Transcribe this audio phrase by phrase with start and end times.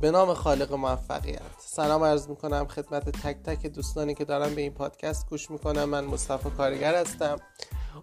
[0.00, 1.40] به نام خالق موفقیت.
[1.58, 6.04] سلام عرض می‌کنم خدمت تک تک دوستانی که دارم به این پادکست گوش می‌کنم من
[6.04, 7.36] مصطفی کارگر هستم.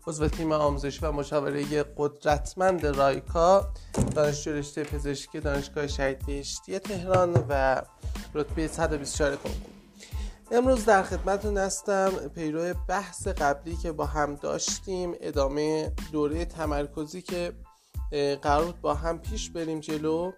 [0.08, 3.68] عضو تیم آموزشی و مشاوره قدرتمند رایکا
[4.16, 7.82] دانشجو رشته پزشکی دانشگاه شهید بهشتی تهران و
[8.34, 9.52] رتبه 124 کنکور
[10.52, 17.54] امروز در خدمتتون هستم پیرو بحث قبلی که با هم داشتیم ادامه دوره تمرکزی که
[18.42, 20.32] قرار بود با هم پیش بریم جلو.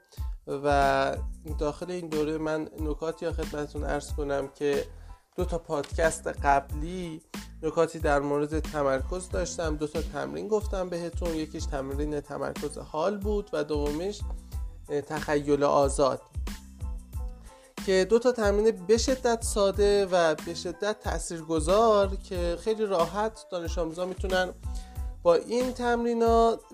[0.64, 1.18] و
[1.60, 4.86] داخل این دوره من نکاتی یا خدمتتون ارز کنم که
[5.36, 7.22] دو تا پادکست قبلی
[7.64, 11.36] نکاتی در مورد تمرکز داشتم دو تا تمرین گفتم بهتون.
[11.36, 14.22] یکیش تمرین تمرکز حال بود و دومیش
[15.08, 16.22] تخیل آزاد.
[17.86, 23.78] که دو تا تمرین به شدت ساده و به شدت تاثیرگذار که خیلی راحت دانش
[23.78, 24.54] آموزا می‌تونن
[25.24, 26.20] با این تمرین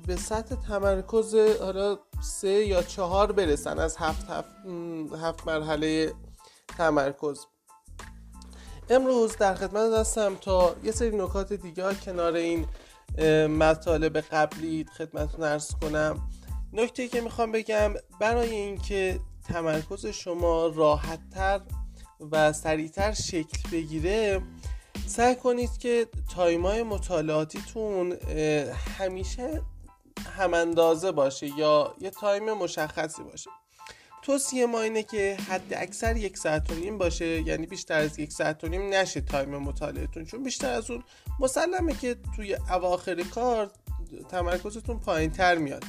[0.08, 4.50] به سطح تمرکز حالا سه یا چهار برسن از هفت, هفت,
[5.22, 6.14] هفت مرحله
[6.78, 7.46] تمرکز.
[8.90, 12.66] امروز در خدمت هستم تا یه سری نکات دیگه کنار این
[13.48, 16.30] مطالب قبلی خدمتتون ارز کنم.
[16.74, 21.62] نکته که می‌خوام بگم برای اینکه تمرکز شما راحتتر
[22.32, 24.42] و سریعتر شکل بگیره
[25.08, 28.12] سعی کنید که time ای مطالعاتیتون
[29.00, 29.62] همیشه
[30.38, 33.50] هم اندازه باشه یا یه time مشخصی باشه.
[34.22, 38.32] توصیه ما اینه که حد اکثر یک ساعت و نیم باشه یعنی بیشتر از یک
[38.32, 41.04] ساعت و نیم نشه time مطالعهتون چون بیشتر از اون
[41.40, 43.72] مسلمه که توی اواخر کار
[44.30, 45.84] تمرکزتون پایین تر میاد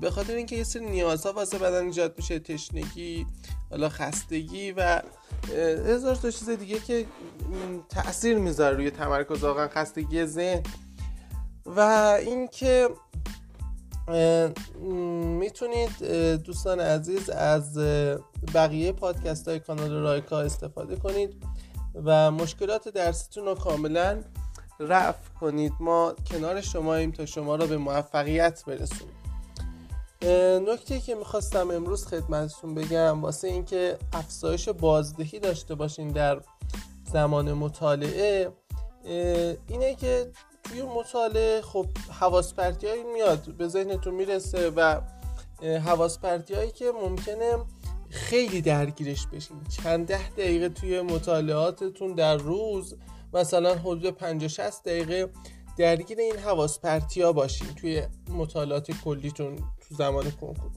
[0.00, 3.26] به خاطر اینکه یه سری نیازها واسه بدن ایجاد میشه تشنگی
[3.74, 5.02] حالا خستگی و
[5.86, 7.06] هزار تا چیز دیگه که
[7.88, 10.62] تاثیر می‌ذاره روی تمرکز واقعا خستگی ذهن.
[11.66, 11.80] و
[12.20, 12.88] اینکه
[15.38, 16.04] می‌تونید
[16.44, 17.78] دوستان عزیز از
[18.54, 21.44] بقیه پادکست های کانال رایکا استفاده کنید
[22.04, 24.22] و مشکلات درستون رو کاملا
[24.80, 25.72] رفع کنید.
[25.80, 29.14] ما کنار شماییم تا شما را به موفقیت برسونیم.
[30.68, 36.40] نکته که می‌خواستم امروز خدمتتون بگم واسه اینکه افزایش بازدهی داشته باشین در
[37.12, 38.52] زمان مطالعه
[39.68, 40.30] اینه که
[40.62, 41.86] توی مطالعه خب
[42.20, 45.00] حواس هایی میاد به ذهنتون می‌رسه و
[45.62, 47.58] حواس هایی که ممکنه
[48.10, 49.56] خیلی درگیرش بشین.
[49.82, 52.96] چند ده دقیقه توی مطالعاتتون در روز
[53.34, 55.30] مثلا حدود 50 60 دقیقه
[55.76, 56.78] درگیر این حواس
[57.16, 60.70] ها باشین توی مطالعات کلیتون تو زمان کنکور.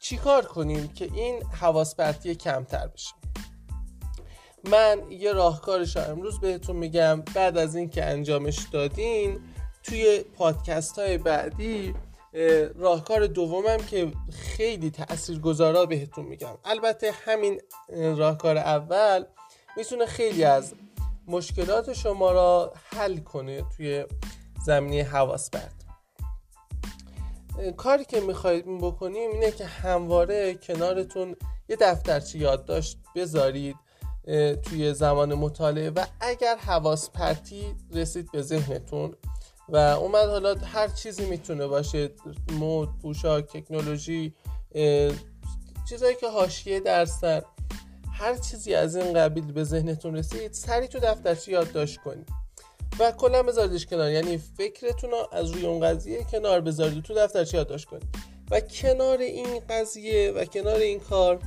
[0.00, 3.14] چیکار کنیم که این حواس پرتی کمتر بشه؟
[4.70, 9.40] من یه راهکارش امروز بهتون میگم بعد از اینکه انجامش دادین
[9.82, 11.94] توی پادکست های بعدی
[12.74, 16.58] راهکار دومم که خیلی تأثیر گذارا بهتون میگم.
[16.64, 17.60] البته همین
[18.16, 19.24] راهکار اول
[19.76, 20.74] می‌تونه خیلی از
[21.26, 24.04] مشکلات شما را حل کنه توی
[24.66, 25.72] زمینه حواس پرت
[27.76, 31.36] کاری که می‌خواید بکنیم اینه که همواره کنارتون
[31.68, 33.76] یه دفترچه یادداشت بذارید
[34.62, 39.14] توی زمان مطالعه و اگر حواس پرتی رسید به ذهنتون
[39.68, 42.10] و اومد حالا هر چیزی می‌تونه باشه
[42.52, 44.34] مود پوشاک تکنولوژی
[45.88, 47.42] چیزایی که حاشیه درسن
[48.18, 52.28] هر چیزی از این قبیل به ذهنتون رسید سری تو دفترچه یادداشت کنید.
[52.98, 54.10] و کلا بذاردش کنار.
[54.10, 58.08] یعنی فکرتون رو از روی اون قضیه کنار بذارید تو دفترچه یادداشت کنید.
[58.50, 61.38] و کنار این قضیه و کنار این کار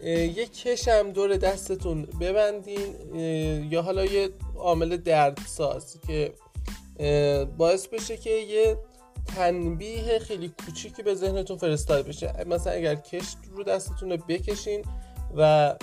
[0.00, 3.14] یک کشم دور دستتون ببندین
[3.70, 6.32] یا حالا یه عامل دردساز که
[7.56, 8.78] باعث بشه که یه
[9.36, 12.44] تنبیه خیلی کوچیکی به ذهنتون فرستاده بشه.
[12.46, 14.84] مثلا اگر کش رو دستتون رو بکشین
[15.36, 15.74] و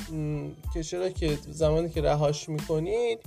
[0.76, 3.20] کشه را که زمانی که رهاش می‌کنید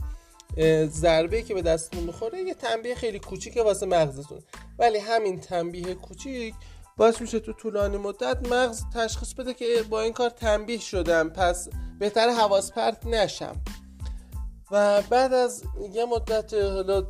[0.86, 4.38] ضربه که به دستتون می‌خوره یه تنبیه خیلی کوچیکه واسه مغزتون.
[4.78, 6.54] ولی همین تنبیه کوچیک
[6.96, 11.68] باعث میشه تو طولانی مدت مغز تشخیص بده که با این کار تنبیه شدم پس
[11.98, 13.60] بهتر حواس پرت نشم.
[14.70, 17.06] و بعد از یه مدت حالا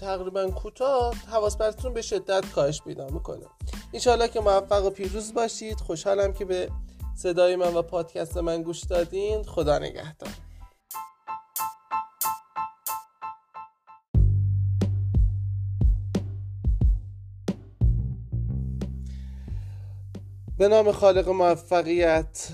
[0.00, 3.46] تقریبا کوتاه حواس پرتتون به شدت کاهش پیدا می‌کنه.
[3.94, 5.80] انشاءالله که موفق و پیروز باشید.
[5.80, 6.68] خوشحالم که به
[7.22, 9.42] صدای من و پادکست من گوش دادین.
[9.42, 10.30] خدا نگهدار.
[20.58, 22.48] به نام خالق موفقیت.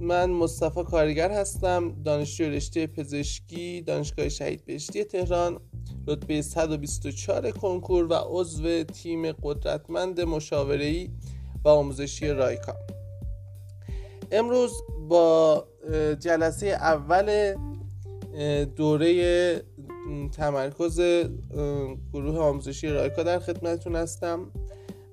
[0.00, 2.02] من مصطفی کارگر هستم.
[2.02, 5.60] دانشجو رشته پزشکی دانشگاه شهید بهشتی تهران
[6.08, 11.10] رتبه 124 کنکور و عضو تیم قدرتمند مشاوره‌ای
[11.64, 12.74] و آموزشی رایکا.
[14.34, 14.72] امروز
[15.08, 15.64] با
[16.20, 17.54] جلسه اول
[18.76, 19.62] دوره
[20.32, 21.00] تمرکز
[22.12, 24.50] گروه آموزشی رایکا در خدمتتون هستم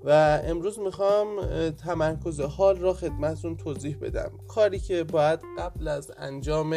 [0.03, 1.27] و امروز می‌خوام
[1.69, 4.31] تمرکز حال را خدمتتون توضیح بدم.
[4.47, 6.75] کاری که باید قبل از انجام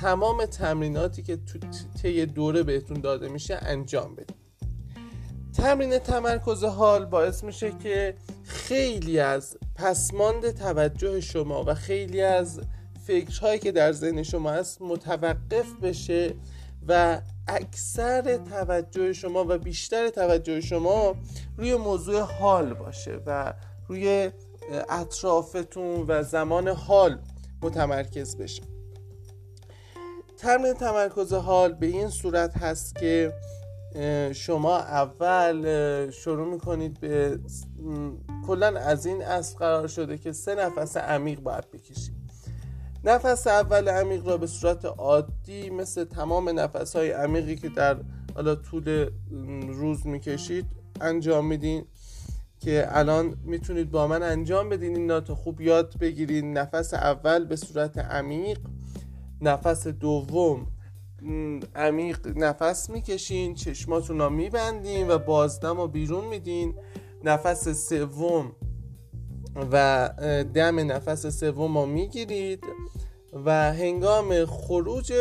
[0.00, 1.58] تمام تمریناتی که تو
[2.02, 4.36] طی دوره بهتون داده میشه انجام بدیم
[5.56, 12.60] تمرین تمرکز حال باعث میشه که خیلی از پسماند توجه شما و خیلی از
[13.06, 16.34] فکرهایی که در ذهن شما هست متوقف بشه
[16.88, 21.16] و اکثر توجه شما و بیشتر توجه شما
[21.56, 23.54] روی موضوع حال باشه و
[23.88, 24.30] روی
[24.88, 27.18] اطرافتون و زمان حال
[27.62, 28.62] متمرکز بشه.
[30.36, 33.32] تمرین تمرکز حال به این صورت هست که
[34.32, 37.38] شما اول شروع می‌کنید به
[38.46, 42.14] کلا از این اصل قرار شده که سه نفس عمیق باید بکشید.
[43.04, 47.96] نفس اول عمیق را به صورت عادی مثل تمام نفس های عمیقی که در
[48.34, 49.10] حالا طول
[49.68, 50.66] روز می‌کشید
[51.00, 51.84] انجام میدین.
[52.60, 57.56] که الان می‌تونید با من انجام بدین این تا خوب یاد بگیرید نفس اول به
[57.56, 58.58] صورت عمیق
[59.40, 60.66] نفس دوم
[61.74, 66.74] عمیق نفس می‌کشین چشماتون رو میبندین و بازدم رو بیرون میدین.
[67.24, 68.52] نفس سوم
[69.72, 70.10] و
[70.54, 72.64] دم نفس سوم رو می‌گیرید
[73.44, 75.12] و هنگام خروج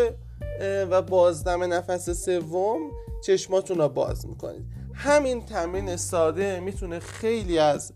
[0.62, 2.80] و بازدم نفس سوم
[3.26, 4.66] چشماتون رو باز می‌کنید.
[4.94, 7.94] همین تمرین ساده می‌تونه خیلی از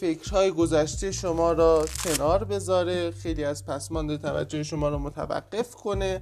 [0.00, 6.20] فکرهای گذشته شما را کنار بذاره خیلی از پسماند توجه شما رو متوقف کنه.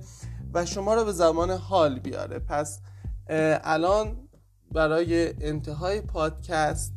[0.55, 2.39] و شما رو به زمان حال بیاره.
[2.39, 2.81] پس
[3.63, 4.29] الان
[4.73, 6.93] برای انتهای پادکست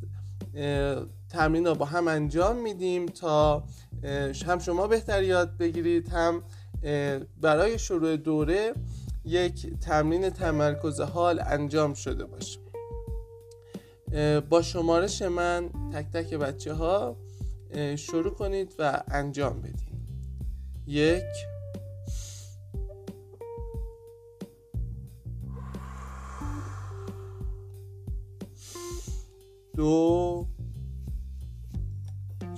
[1.29, 3.63] تمرین رو با هم انجام میدیم تا
[4.47, 6.43] هم شما بهتر یاد بگیرید هم
[7.41, 8.73] برای شروع دوره
[9.25, 12.59] یک تمرین تمرکز حال انجام شده باشه.
[14.49, 17.17] با شمارش من تک تک بچه ها
[17.95, 19.93] شروع کنید و انجام بدید.
[20.87, 21.23] یک
[29.77, 30.47] دو.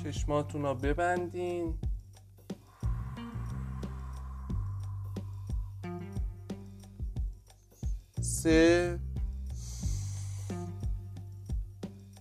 [0.04, 1.78] چشماتون رو ببندین.
[8.22, 9.00] سه.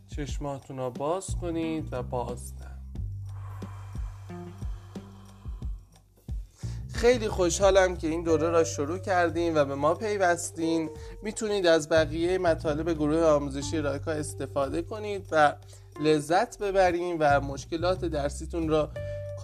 [0.09, 2.64] چشماتون رو باز کنید و بازدم
[7.05, 10.91] خیلی خوشحالم که این دوره را شروع کردیم و به ما پیوستین.
[11.23, 15.55] می‌تونید از بقیه مطالب گروه آموزشی رایکا استفاده کنید و
[16.01, 18.91] لذت ببرین و مشکلات درسیتون را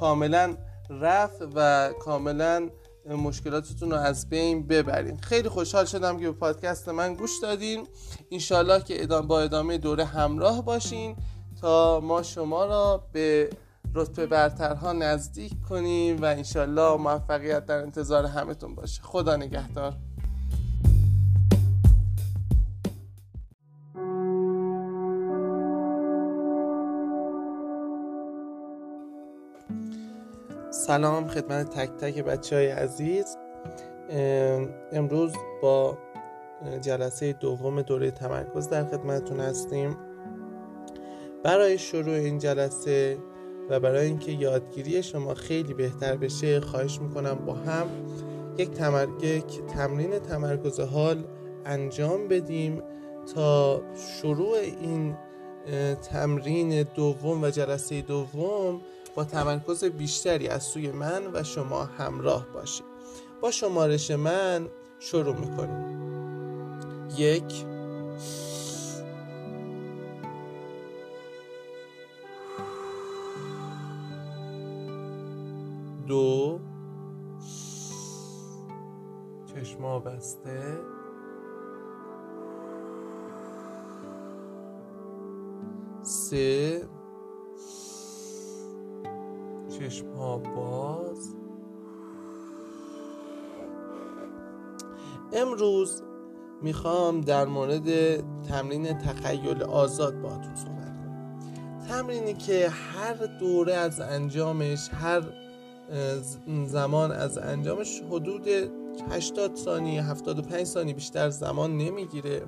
[0.00, 0.56] کاملا
[0.90, 2.68] رفع و کاملا
[3.06, 5.16] مشکلاتتون رو از بین ببرین.
[5.20, 7.86] خیلی خوشحال شدم که به پادکست من گوش دادین.
[8.30, 11.16] انشالله که با ادامه دوره همراه باشین
[11.60, 13.50] تا ما شما را به
[13.94, 19.02] رتبه برترها نزدیک کنیم و انشالله موفقیت در انتظار همتون باشه.
[19.02, 19.92] خدا نگهدار.
[30.70, 33.36] سلام خدمت تک تک بچه های عزیز
[34.92, 35.98] امروز با
[36.80, 39.96] جلسه دوم دوره تمرکز در خدمتتون هستیم.
[41.44, 43.18] برای شروع این جلسه
[43.70, 47.86] و برای اینکه یادگیری شما خیلی بهتر بشه خواهش می‌کنم با هم
[48.58, 49.06] یک, تمر...
[49.22, 51.24] یک تمرین تمرکز حال
[51.64, 52.82] انجام بدیم
[53.34, 53.82] تا
[54.20, 55.16] شروع این
[56.10, 58.80] تمرین دوم و جلسه دوم
[59.14, 62.86] با تمرکز بیشتری از سوی من و شما همراه باشید
[63.40, 64.66] با شمارش من
[64.98, 66.00] شروع می‌کنیم.
[67.18, 67.64] یک
[76.10, 76.60] دو.
[79.46, 80.78] چشما بسته
[86.02, 86.88] سه.
[89.68, 91.34] چشم ها باز.
[95.32, 96.02] امروز
[96.62, 101.38] می‌خوام در مورد تمرین تخیل آزاد باهاتون صحبت کنم.
[101.88, 105.49] تمرینی که هر دوره از انجامش هر
[106.66, 108.48] زمان از انجامش حدود
[109.10, 112.42] 80 ثانیه 75 ثانیه بیشتر زمان نمی‌گیره.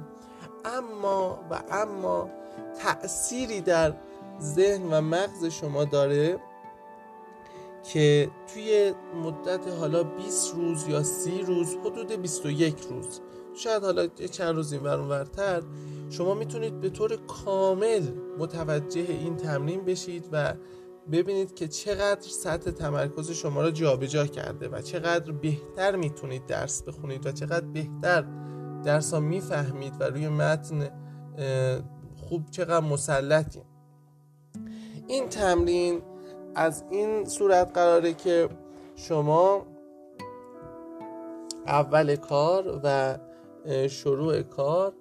[0.64, 2.30] اما و اما
[2.78, 3.94] تأثیری در
[4.40, 6.38] ذهن و مغز شما داره
[7.92, 8.92] که توی
[9.24, 13.20] مدت حالا 20 روز یا 30 روز حدود 21 روز
[13.54, 15.62] شاید حالا چند روز این ورتر
[16.10, 18.02] شما می‌تونید به طور کامل
[18.38, 20.54] متوجه این تمرین بشید و
[21.12, 27.26] ببینید که چقدر سطح تمرکز شما را جابجا کرده و چقدر بهتر می‌تونید درس بخونید
[27.26, 28.24] و چقدر بهتر
[28.84, 30.90] درس ها می‌فهمید و روی متن
[32.16, 33.62] خوب چقدر مسلطی
[35.08, 36.02] این تمرین
[36.54, 38.48] از این صورت قراره که
[38.96, 39.66] شما
[41.66, 43.18] اول کار و
[43.88, 44.92] شروع کار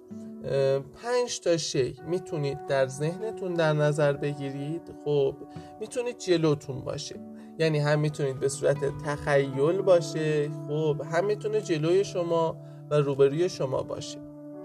[1.02, 4.82] پنج تا شی می‌تونید در ذهنتون در نظر بگیرید.
[5.04, 5.36] خب
[5.80, 7.20] می‌تونید جلوتون باشه.
[7.58, 10.50] یعنی هم می‌تونید به صورت تخیل باشه.
[10.68, 12.56] خب هم می‌تونه جلوی شما
[12.90, 14.18] و روبروی شما باشه.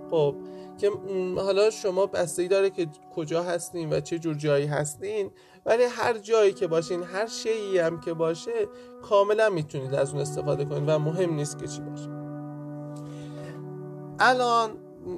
[0.10, 0.36] خب
[0.78, 0.92] که
[1.38, 5.32] حالا شما بستگی داره که کجا هستین و چه جور جایی هستین
[5.66, 8.68] ولی هر جایی که باشین هر شیعی هم که باشه
[9.02, 12.10] کاملا می‌تونید از اون استفاده کنید و مهم نیست که چی باشه.
[14.20, 14.70] الان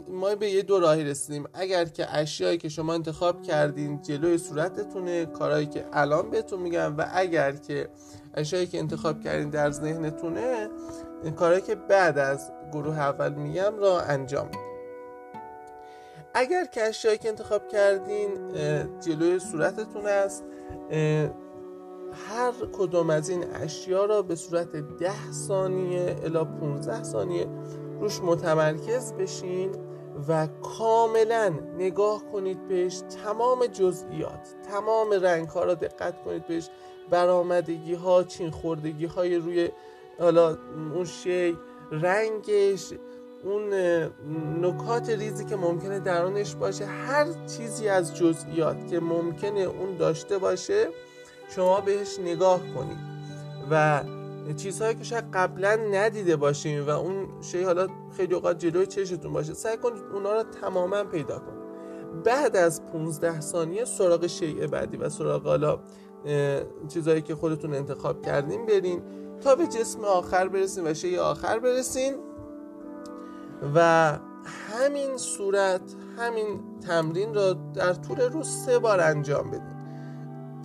[0.10, 1.46] ما به یه دو راهی رسیدیم.
[1.54, 7.06] اگر که اشیایی که شما انتخاب کردین جلوی صورتتونه کارهایی که الان بهتون میگم و
[7.14, 7.90] اگر که
[8.34, 10.70] اشیایی که انتخاب کردین در ذهنتونه
[11.36, 14.50] کارهایی که بعد از گروه اول میگم را انجام
[16.34, 18.30] اگر که اشیایی که انتخاب کردین
[19.00, 20.44] جلوی صورتتون است
[22.30, 27.48] هر کدوم از این اشیا را به صورت ده ثانیه الا 15 ثانیه
[28.00, 29.72] روش متمرکز بشین
[30.28, 33.02] و کاملا نگاه کنید بهش.
[33.24, 36.70] تمام جزئیات تمام رنگ ها را دقت کنید بهش.
[37.10, 39.70] برآمدگی ها چین خوردگی های روی
[40.20, 40.58] حالا
[40.96, 41.58] اون شی
[41.92, 42.94] رنگش
[43.44, 43.74] اون
[44.62, 46.86] نکات ریزی که ممکنه درونش باشه.
[46.86, 47.26] هر
[47.58, 50.88] چیزی از جزئیات که ممکنه اون داشته باشه
[51.56, 52.98] شما بهش نگاه کنید.
[53.72, 54.04] و
[54.54, 57.88] چیزهایی که شاید قبلا ندیده باشیم و اون شی حالا
[58.18, 61.60] خیلی اوقات جلوی چشتون باشه سعی کنید اونا رو تماما پیدا کنید
[62.24, 65.80] بعد از 15 ثانیه سراغ شیء بعدی و سراغ حالا
[66.88, 69.02] چیزهایی که خودتون انتخاب کردین برین
[69.42, 72.16] تا به جسم آخر برسین و شیء آخر برسین.
[73.76, 75.82] و همین صورت
[76.18, 79.79] همین تمرین را در طول روز سه بار انجام بدین.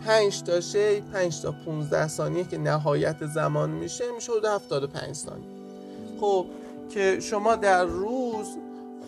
[0.07, 5.49] 5 تا شی 5 تا 15 ثانیه که نهایت زمان میشه میشه حدود 75 ثانیه.
[6.21, 6.47] خب
[6.91, 8.47] که شما در روز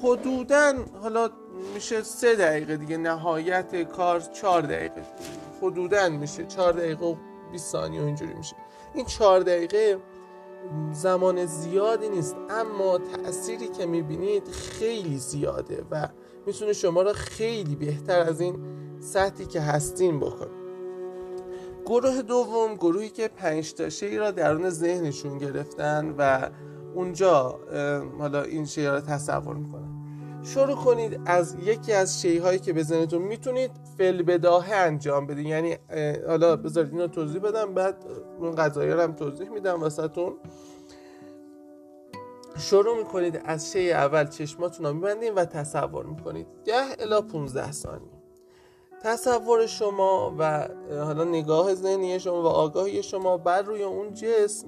[0.02, 0.72] حدودا
[1.02, 1.30] حالا
[1.74, 5.02] میشه 3 دقیقه دیگه نهایت کار 4 دقیقه
[5.62, 7.16] حدودا میشه 4 دقیقه و
[7.52, 8.56] 20 ثانیه اینجوری میشه.
[8.94, 9.98] این 4 دقیقه
[10.92, 16.08] زمان زیادی نیست اما تأثیری که می‌بینید خیلی زیاده و
[16.46, 18.56] می‌تونه شما را خیلی بهتر از این
[19.00, 20.65] سطحی که هستین بکنه.
[21.87, 26.50] گروه دوم گروهی که پنج تا شی را درون ذهنشون گرفتن و
[26.95, 27.61] اونجا
[28.19, 29.97] حالا این شی را تصور می‌کنن.
[30.43, 35.76] شروع کنید از یکی از شی هایی که به می‌تونید فل بداهه انجام بدید یعنی
[36.26, 38.05] حالا بذارید اینو توضیح بدم بعد
[38.38, 40.33] اون قضایی هم توضیح میدم واسهتون.
[42.59, 46.47] شروع می‌کنید از شی اول چشماتون رو میبندید و تصور می‌کنید.
[46.64, 48.15] 10 الا 15 ثانیه.
[49.02, 54.66] تصور شما و حالا نگاه ذهنی شما و آگاهی شما بر روی اون جسم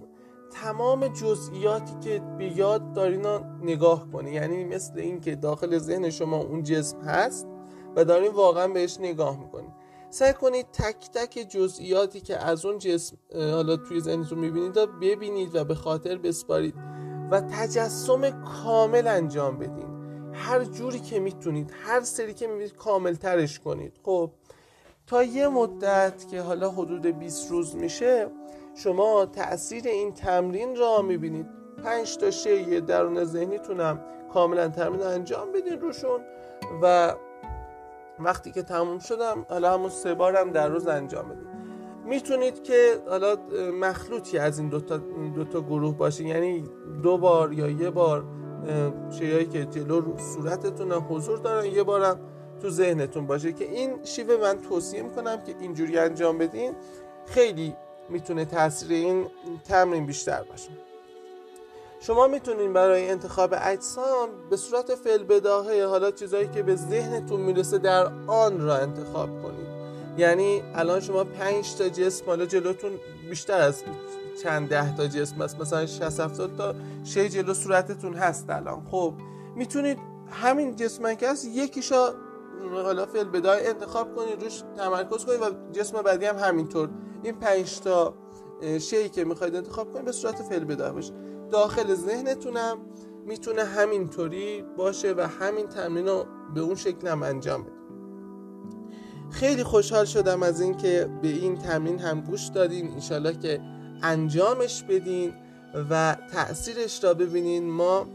[0.51, 4.31] تمام جزئیاتی که به یاد دارین رو نگاه کنی.
[4.31, 7.47] یعنی مثل اینکه داخل ذهن شما اون جسم هست
[7.97, 9.73] و دارین واقعا بهش نگاه می‌کنید
[10.11, 15.65] سعی کنید تک تک جزئیاتی که از اون جسم حالا توی ذهنتون می‌بینید ببینید و
[15.65, 16.75] به خاطر بسپارید
[17.31, 19.88] و تجسم کامل انجام بدین.
[20.39, 23.93] هر جوری که می‌تونید هر سری که می‌بینید کامل ترش کنید.
[24.05, 24.31] خب
[25.07, 28.27] تا یه مدت که حالا حدود 20 روز میشه
[28.75, 31.47] شما تاثیر این تمرین را می‌بینید.
[31.85, 34.01] پنج تا شی درون ذهنیتونم
[34.33, 36.21] کاملا تمرین انجام بدین روشون.
[36.83, 37.15] و
[38.19, 41.49] وقتی که تموم شدم حالا همون سه بارم در روز انجام بدید
[42.07, 43.37] می‌تونید که حالا
[43.81, 44.97] مخلوطی از این دوتا,
[45.35, 46.27] دوتا گروه باشین.
[46.27, 46.65] یعنی
[47.03, 48.25] دو بار یا یه بار
[49.11, 52.21] چیزایی که جلو صورتتون حضور دارن یه بارم
[52.63, 56.73] تو ذهنتون باشه که این شیوه من توصیه می‌کنم که اینجوری انجام بدین
[57.27, 57.77] خیلی
[58.09, 59.27] می‌تونه تاثیر این
[59.65, 60.71] تمرین بیشتر باشه.
[62.01, 67.79] شما می‌تونین برای انتخاب اجسام به صورت فعل بداهه حالا چیزایی که به ذهنتون می‌رسه
[67.79, 69.69] در آن را انتخاب کنید
[70.19, 72.93] یعنی الان شما پنج تا جسم حالا جلوتون
[73.31, 73.83] بیشتر از
[74.43, 78.85] چند ده تا جسم است مثلا 60 70 تا شی جلو صورتتون هست الان.
[78.91, 79.15] خب
[79.57, 79.99] می‌تونید
[80.31, 82.13] همین جسم که هست یکیشا
[82.73, 86.89] حالا فعل بدای انتخاب کنید روش تمرکز کنید و جسم بعدی هم همینطور.
[87.23, 88.15] این پنج تا
[88.81, 91.13] شی که می‌خواید انتخاب کنید به صورت فعل بداهه باشه.
[91.51, 92.79] داخل ذهنتونم
[93.27, 97.73] می‌تونه همینطوری باشه و همین تمرین رو به اون شکل هم انجام بده.
[99.31, 102.93] خیلی خوشحال شدم از اینکه به این تمرین هم گوش دادین.
[102.93, 103.61] انشالله که
[104.03, 105.33] انجامش بدین
[105.91, 107.71] و تاثیرش را ببینین.
[107.71, 108.07] ما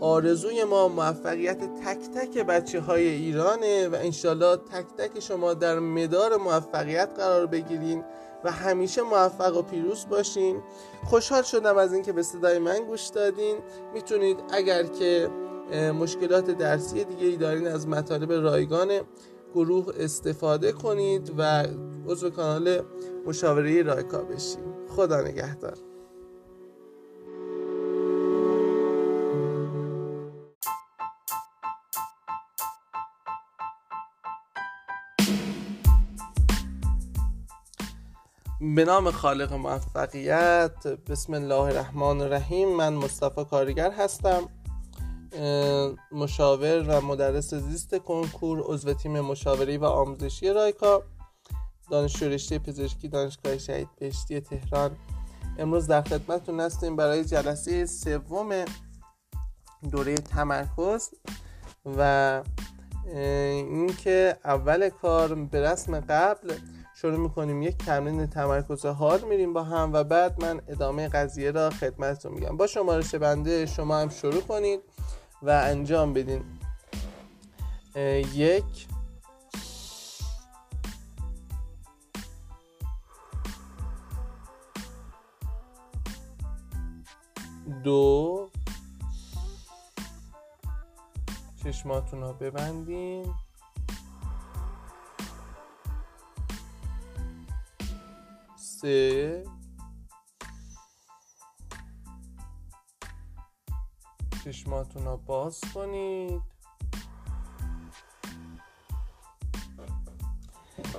[0.00, 6.36] آرزوی ما موفقیت تک تک بچه های ایرانه و انشالله تک تک شما در مدار
[6.36, 8.04] موفقیت قرار بگیرین
[8.44, 10.62] و همیشه موفق و پیروز باشین.
[11.04, 13.56] خوشحال شدم از اینکه به صدای من گوش دادین.
[13.94, 15.30] می‌تونید اگر که
[16.00, 19.00] مشکلات درسی دیگه ای دارین از مطالب رایگان
[19.54, 21.66] گروه استفاده کنید و
[22.08, 22.82] عضو کانال
[23.26, 24.74] مشاوره رایکا بشین.
[24.96, 25.76] خدا نگهدار.
[38.76, 42.68] به نام خالق موفقیت بسم الله الرحمن الرحیم.
[42.68, 44.59] من مصطفی کارگر هستم.
[46.12, 51.02] مشاور و مدرس زیست کنکور عضو تیم مشاوری و آموزشی رایکا
[51.90, 54.96] دانشجو رشته پزشکی دانشگاه شهید بهشتی تهران.
[55.58, 58.64] امروز در خدمتتون هستیم برای جلسه سوم
[59.90, 61.10] دوره تمرکز
[61.98, 62.42] و
[63.06, 66.54] اینکه اول کار به رسم قبل
[66.94, 71.70] شروع می‌کنیم یک تمرین تمرکز حال میریم با هم و بعد من ادامه قضیه را
[71.70, 72.56] خدمتتون میگم.
[72.56, 74.80] با شمارش بنده شما هم شروع کنید.
[75.42, 76.44] و انجام بدین.
[78.34, 78.86] یک.
[87.84, 88.50] دو.
[91.64, 93.34] چشماتون رو ببندین.
[98.56, 99.44] سه.
[104.44, 106.42] چشماتون رو باز کنید.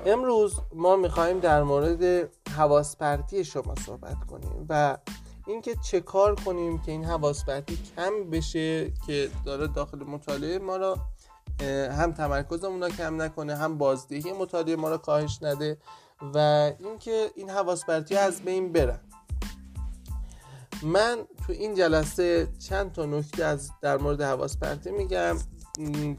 [0.06, 4.98] امروز ما می‌خوایم در مورد حواس پرتی شما صحبت کنیم و
[5.48, 10.78] اینکه چه کار کنیم که این حواس پرتی کم بشه که داره داخل مطالعه ما
[10.78, 10.98] را
[11.92, 15.78] هم تمرکزمون رو کم نکنه هم بازدهی مطالعه ما را کاهش نده
[16.34, 16.38] و
[16.80, 19.00] اینکه این حواس پرتی از بین برن.
[20.84, 21.18] من
[21.48, 25.38] تو این جلسه چند تا نکته از در مورد حواس پرتی میگم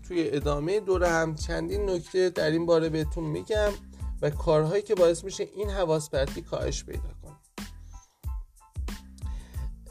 [0.09, 3.73] توی ادامه دوره هم چندین نکته در این باره بهتون میگم
[4.23, 7.33] و کارهایی که باعث میشه این حواس پرتی کاهش پیدا کنه.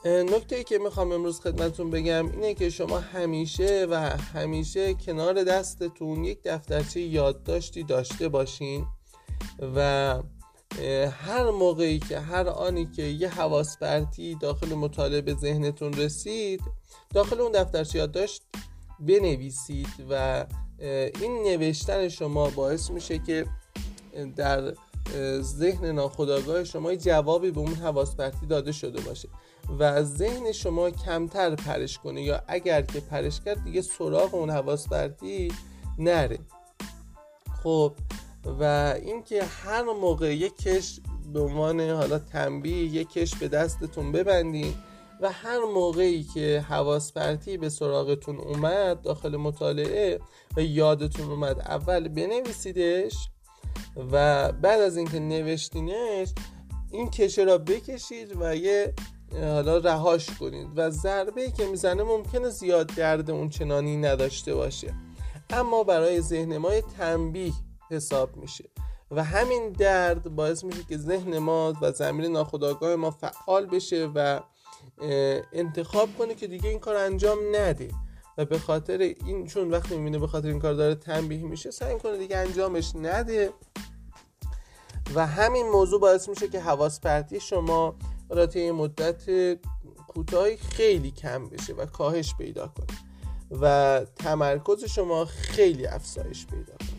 [0.06, 3.96] نکته ای که می‌خوام امروز خدمتتون بگم اینه که شما همیشه و
[4.34, 8.86] همیشه کنار دستتون یک دفترچه یادداشتی داشته باشین
[9.76, 10.20] و
[11.12, 16.62] هر موقعی که هر آنی که یه حواس پرتی داخل مطالعه به ذهنتون رسید
[17.14, 18.42] داخل اون دفترچه یادداشت
[19.00, 20.46] بنویسید و
[21.22, 23.46] این نوشتن شما باعث میشه که
[24.36, 24.74] در
[25.42, 29.30] ذهن ناخودآگاه شما جوابی به اون حواس پرتی داده شده باشه
[29.80, 34.88] و ذهن شما کمتر پرش کنه یا اگر که پرش کرد دیگه سراغ اون حواس
[34.88, 35.54] پرتی
[36.00, 36.40] نره.
[37.64, 37.94] خب
[38.46, 41.00] و اینکه هر موقع یک کش
[41.34, 44.74] به عنوان حالا تنبیه یک کش به دستتون ببندین
[45.22, 50.20] و هر موقعی که حواس پرتی به سراغتون اومد داخل مطالعه
[50.58, 53.14] و یادتون اومد اول بنویسیدش
[54.12, 56.30] و بعد از اینکه نوشتینش
[56.92, 58.94] این کشه را بکشید و یه
[59.34, 64.94] حالا رهاش کنید و ضربه که می‌زنه ممکنه زیاد درد اون چنانی نداشته باشه.
[65.50, 67.54] اما برای ذهن ما تنبیه
[67.92, 68.70] حساب میشه.
[69.12, 74.40] و همین درد باعث میشه که ذهن ما و زمین ناخودآگاه ما فعال بشه و
[75.54, 77.92] انتخاب کنه که دیگه این کار انجام نده.
[78.38, 82.00] و به خاطر این چون وقتی می‌بینه به خاطر این کار داره تنبیه میشه سعی
[82.00, 83.54] کنه دیگه انجامش نده.
[85.16, 87.96] و همین موضوع باعث میشه که حواس پرتی شما
[88.30, 89.22] را مدت
[90.08, 92.98] کوتاهی خیلی کم بشه و کاهش پیدا کنه.
[93.62, 96.91] و تمرکز شما خیلی افزایش پیدا کنه.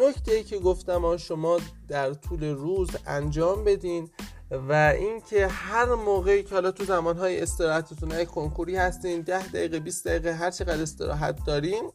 [0.00, 1.58] نکته ای که گفتم شما
[1.88, 4.10] در طول روز انجام بدین
[4.50, 10.08] و اینکه هر موقعی که حالا تو زمانهای استراحتتون های کنکوری هستین 10 دقیقه 20
[10.08, 11.90] دقیقه هر چقدر استراحت دارین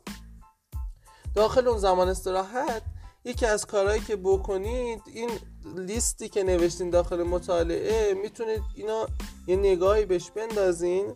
[1.35, 2.81] داخل اون زمان استراحت
[3.25, 5.29] یکی از کارهایی که بکنید این
[5.75, 9.07] لیستی که نوشتین داخل مطالعه می‌تونید اینا
[9.47, 11.13] یه نگاهی بهش بندازین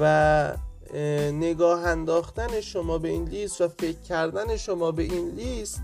[0.00, 0.56] و
[1.32, 5.80] نگاه انداختن شما به این لیست و فکر کردن شما به این لیست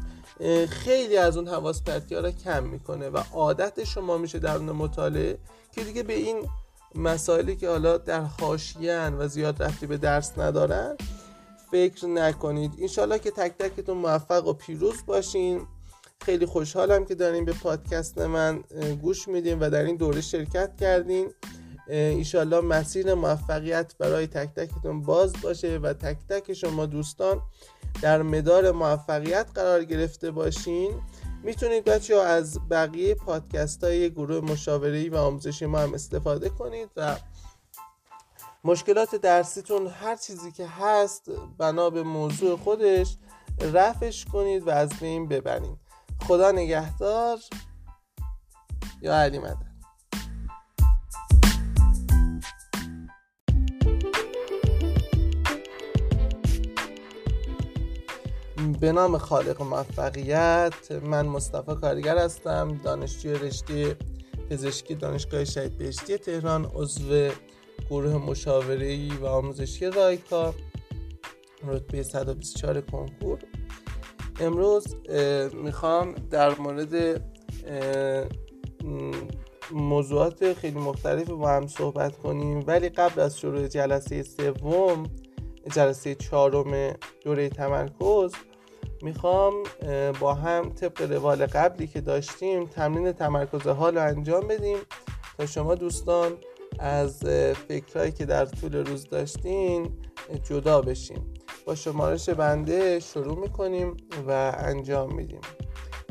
[0.68, 5.38] خیلی از اون حواس پرتی رو کم می‌کنه و عادت شما میشه در اون مطالعه
[5.72, 6.48] که دیگه به این
[6.94, 10.96] مسائلی که حالا در حاشیه‌ان و زیاد رفتی به درس ندارن
[11.70, 12.72] فکر نکنید.
[12.78, 15.66] انشالله که تک تکتون موفق و پیروز باشین.
[16.20, 18.64] خیلی خوشحالم که دارین به پادکست من
[19.02, 21.30] گوش میدین و در این دوره شرکت کردین.
[21.88, 27.42] ایشالله مسیر موفقیت برای تک تکتون باز باشه و تک تک شما دوستان
[28.02, 31.00] در مدار موفقیت قرار گرفته باشین.
[31.42, 36.88] می‌تونید بچه ها از بقیه پادکست های گروه مشاوره و آموزشی ما هم استفاده کنید
[36.96, 37.16] و
[38.64, 43.16] مشکلات درسیتون هر چیزی که هست بنا به موضوع خودش
[43.60, 45.78] رفش کنید و از بین ببرید
[46.28, 47.38] خدا نگهدار.
[49.02, 49.75] یا علی مدد.
[58.86, 63.96] به نام خالق موفقیت من مصطفی کارگر هستم دانشجوی رشته
[64.50, 67.28] پزشکی دانشگاه شهید بهشتی تهران عضو
[67.90, 70.54] گروه مشاوره و آموزشی رایکا
[71.66, 73.38] رتبه 124 کنکور.
[74.40, 74.96] امروز
[75.54, 77.22] می‌خوام در مورد
[79.72, 82.64] موضوعات خیلی مختلف با هم صحبت کنیم.
[82.66, 85.02] ولی قبل از شروع جلسه سوم
[85.72, 88.32] جلسه چهارم دوره تمرکز
[89.02, 89.54] می‌خوام
[90.20, 94.78] با هم طبق روال قبلی که داشتیم تمرین تمرکز حال رو انجام بدیم
[95.38, 96.32] تا شما دوستان
[96.78, 97.20] از
[97.68, 99.98] فکرهایی که در طول روز داشتین
[100.44, 101.34] جدا بشیم
[101.66, 103.96] با شمارش بنده شروع می‌کنیم
[104.28, 105.40] و انجام میدیم.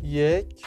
[0.04, 0.66] یک.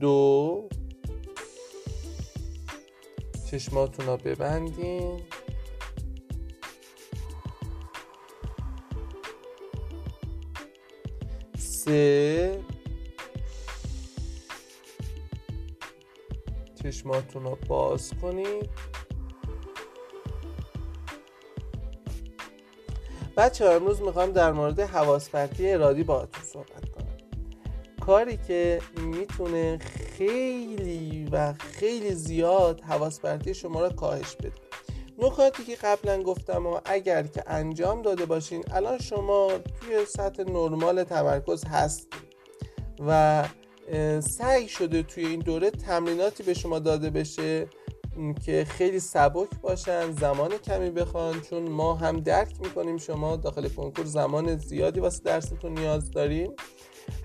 [0.00, 0.68] دو.
[3.50, 5.20] چشماتون رو ببندین.
[11.58, 12.62] سه.
[16.82, 18.70] چشماتون رو باز کنید.
[23.36, 27.16] بچه امروز می‌خوام در مورد حواس پرتی ارادی باهاتون صحبت کنم.
[28.00, 29.78] کاری که می‌تونه
[30.18, 34.52] خیلی و خیلی زیاد حواس پرتی شما را کاهش بده.
[35.18, 41.04] نکاتی که قبلا گفتم و اگر که انجام داده باشین الان شما توی سطح نرمال
[41.04, 42.26] تمرکز هستید
[43.06, 43.44] و
[44.20, 47.66] سعی شده توی این دوره تمریناتی به شما داده بشه
[48.44, 54.04] که خیلی سبک باشن زمان کمی بخوان چون ما هم درک می‌کنیم شما داخل کنکور
[54.04, 56.52] زمان زیادی واسه درستون نیاز داریم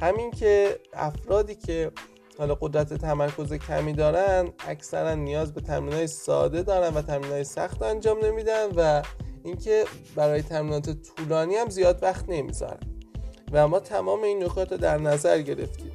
[0.02, 1.92] همین که افرادی که
[2.42, 8.26] حالا قدرت تمرکز کمی دارن اکثرا نیاز به تمرینات ساده دارن و تمرینات سخت انجام
[8.26, 9.02] نمیدن و
[9.44, 12.80] اینکه برای تمرینات طولانی هم زیاد وقت نمی‌ذارن.
[13.52, 15.92] و ما تمام این نکات رو در نظر گرفتیم.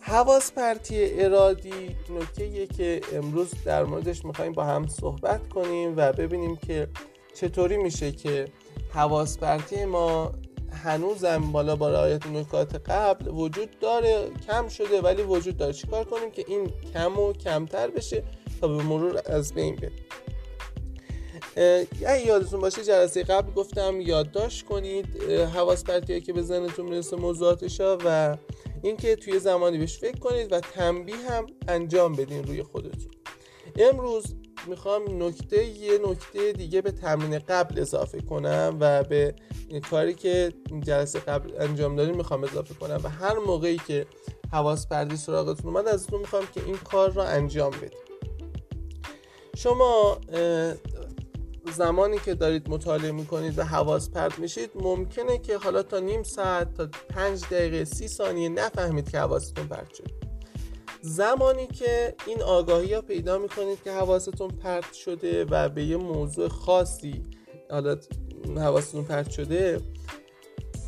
[0.00, 6.56] حواس پرتی ارادی نکته که امروز در موردش می‌خوایم با هم صحبت کنیم و ببینیم
[6.56, 6.88] که
[7.34, 8.48] چطوری میشه که
[8.94, 10.32] حواس پرتی ما
[10.76, 15.72] هنوزم بالا با رعایت نکات قبل وجود داره کم شده ولی وجود داره.
[15.72, 18.24] چیکار کنیم که این کم و کمتر بشه
[18.60, 19.92] تا به مرور از بین بره؟
[22.06, 25.22] اگه یادتون باشه جلسه قبل گفتم یادداشت کنید
[25.54, 28.36] حواس پرتی که به ذهنتون می‌رسه موضوعاتشا و
[28.82, 33.10] اینکه توی زمانی بهش فکر کنید و تنبیه هم انجام بدین روی خودتون.
[33.76, 34.24] امروز
[34.68, 39.34] می‌خوام نکته یه نکته دیگه به تمرین قبل اضافه کنم و به
[39.90, 44.06] کاری که جلسه قبل انجام دادیم می‌خوام اضافه کنم و هر موقعی که
[44.52, 48.06] حواس پردی سراغتون اومد ازتون می‌خوام که این کار را انجام بدید
[49.56, 50.18] شما
[51.76, 56.74] زمانی که دارید مطالعه می‌کنید و حواس پرت میشید ممکنه که حالا تا نیم ساعت
[56.74, 60.25] تا پنج دقیقه سی ثانیه نفهمید که حواستون پرت شد
[61.06, 66.48] زمانی که این آگاهی ها پیدا می‌کنید که حواستون پرت شده و به یه موضوع
[66.48, 67.24] خاصی
[67.70, 67.98] حالا
[68.56, 69.80] حواستون پرت شده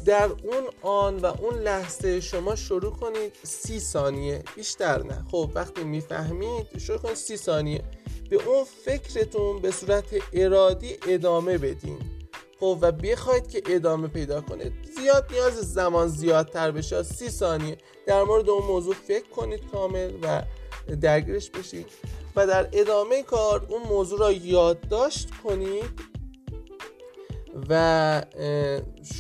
[0.05, 5.25] در اون آن و اون لحظه شما شروع کنید سی ثانیه بیشتر نه.
[5.31, 7.83] خب وقتی می‌فهمید شروع کنید سی ثانیه.
[8.31, 11.99] به اون فکرتون به صورت ارادی ادامه بدین.
[12.61, 14.73] خب و بخواید که ادامه پیدا کنید.
[14.97, 17.03] زیاد نیاز زمان زیادتر بشه.
[17.03, 17.79] سی ثانیه.
[18.07, 20.43] در مورد اون موضوع فکر کنید کامل و
[21.01, 21.87] درگیرش بشید.
[22.37, 26.01] و در ادامه کار اون موضوع را یادداشت کنید.
[27.69, 28.23] و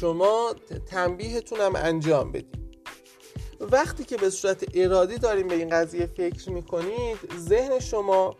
[0.01, 0.55] شما
[0.91, 2.59] تنبیهتون هم انجام بدید.
[3.61, 8.37] وقتی که به صورت ارادی داریم به این قضیه فکر می‌کنید ذهن شما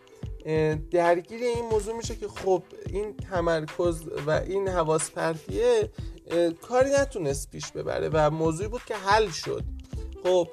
[0.91, 5.89] درگیر این موضوع میشه که خب این تمرکز و این حواس پرتیه
[6.61, 9.63] کاری نتونست پیش ببره و موضوعی بود که حل شد.
[10.23, 10.47] خب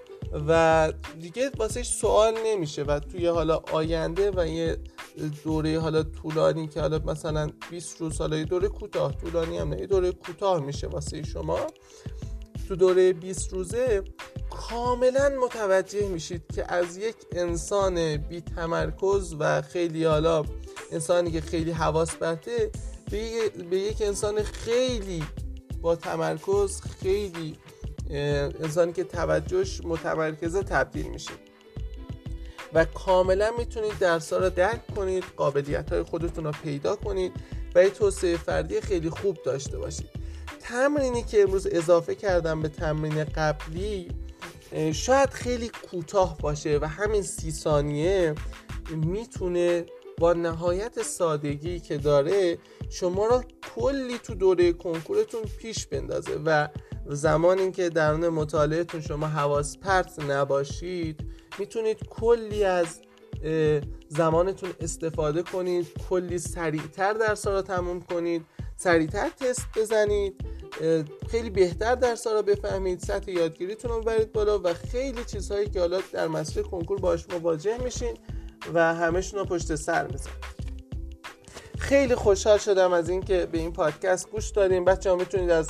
[0.48, 4.76] و دیگه واسهش سوال نمیشه و توی حالا آینده و یه
[5.44, 9.80] دوره حالا طولانی که حالا مثلا 20 روز حالا یه دوره کوتاه طولانی هم نه
[9.80, 11.58] یه دوره کوتاه میشه واسه شما.
[12.68, 14.02] تو دوره 20 روزه
[14.50, 20.44] کاملا متوجه میشید که از یک انسان بی تمرکز و خیلی حالا
[20.92, 22.70] انسانی که خیلی حواس برده
[23.70, 25.24] به یک انسان خیلی
[25.82, 27.56] با تمرکز خیلی
[28.10, 31.32] انسانی که توجهش متمرکزه تبدیل میشه
[32.74, 37.32] و کاملا می‌تونید درسا رو درک کنید قابلیت های خودتون رو پیدا کنید
[37.74, 40.25] و یه توسعه فردی خیلی خوب داشته باشید.
[40.68, 44.08] تمرینی که امروز اضافه کردم به تمرین قبلی
[44.92, 48.34] شاید خیلی کوتاه باشه و همین سی ثانیه
[48.96, 49.86] می‌تونه
[50.18, 52.58] با نهایت سادگی که داره
[52.90, 56.68] شما را کلی تو دوره کنکورتون پیش بندازه و
[57.06, 61.20] زمانی که درون مطالعهتون شما حواس پرت نباشید
[61.58, 63.00] می‌تونید کلی از
[64.08, 68.44] زمانتون استفاده کنید کلی سریعتر درس را تموم کنید
[68.76, 70.55] سریعتر تست بزنید
[71.30, 76.00] خیلی بهتر درس را بفهمید سطح یادگیریتون رو برید بالا و خیلی چیزهایی که حالا
[76.12, 78.16] در مسیر کنکور باش مواجه میشین
[78.74, 80.56] و همشون رو پشت سر می‌زنید
[81.78, 85.68] خیلی خوشحال شدم از اینکه به این پادکست گوش داریم بچه ها می‌تونید از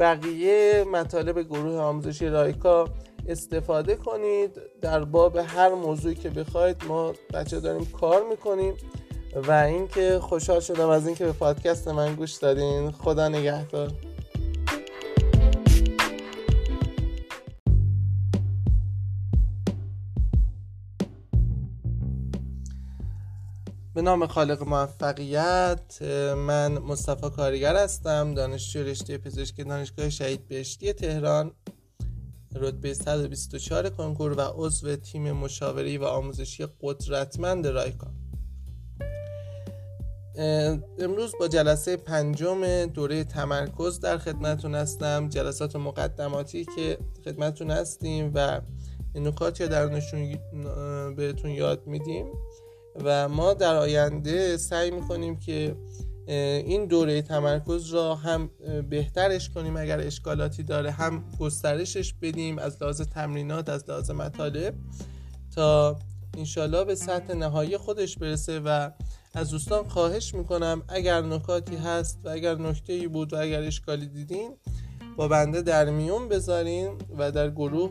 [0.00, 2.88] بقیه مطالب گروه آموزشی رایکا
[3.28, 4.60] استفاده کنید.
[4.80, 8.74] در باب هر موضوعی که بخواید ما بچه داریم کار می‌کنیم
[9.34, 12.90] و اینکه خوشحال شدم از اینکه به پادکست من گوش دادین.
[12.90, 13.92] خدا نگهدار.
[23.98, 26.02] به نام خالق موفقیت
[26.36, 31.52] من مصطفی کارگر هستم دانشجو رشته پزشکی دانشگاه شهید بهشتی تهران.
[32.54, 38.06] رتبه 124 کنکور و عضو تیم مشاوری و آموزشی قدرتمند رایکا
[40.98, 45.28] امروز با جلسه پنجم دوره تمرکز در خدمتون هستم.
[45.28, 48.60] جلسات مقدماتی که خدمتون هستیم و
[49.14, 50.38] نکاتی درونشون
[51.16, 52.26] بهتون یاد میدیم.
[53.04, 55.76] و ما در آینده سعی می‌کنیم که
[56.26, 58.50] این دوره تمرکز را هم
[58.90, 64.74] بهترش کنیم اگر اشکالاتی داره هم گسترشش بدیم از لحاظ تمرینات از لحاظ مطالب
[65.54, 65.98] تا
[66.38, 68.90] انشالله به سطح نهایی خودش برسه و
[69.34, 74.06] از دوستان خواهش می‌کنم اگر نکاتی هست و اگر نکته ای بود و اگر اشکالی
[74.06, 74.50] دیدین
[75.16, 77.90] با بنده در میون بذارین و در گروه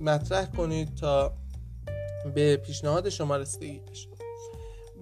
[0.00, 1.32] مطرح کنید تا
[2.34, 4.08] به پیشنهاد شما رسیدگی بشه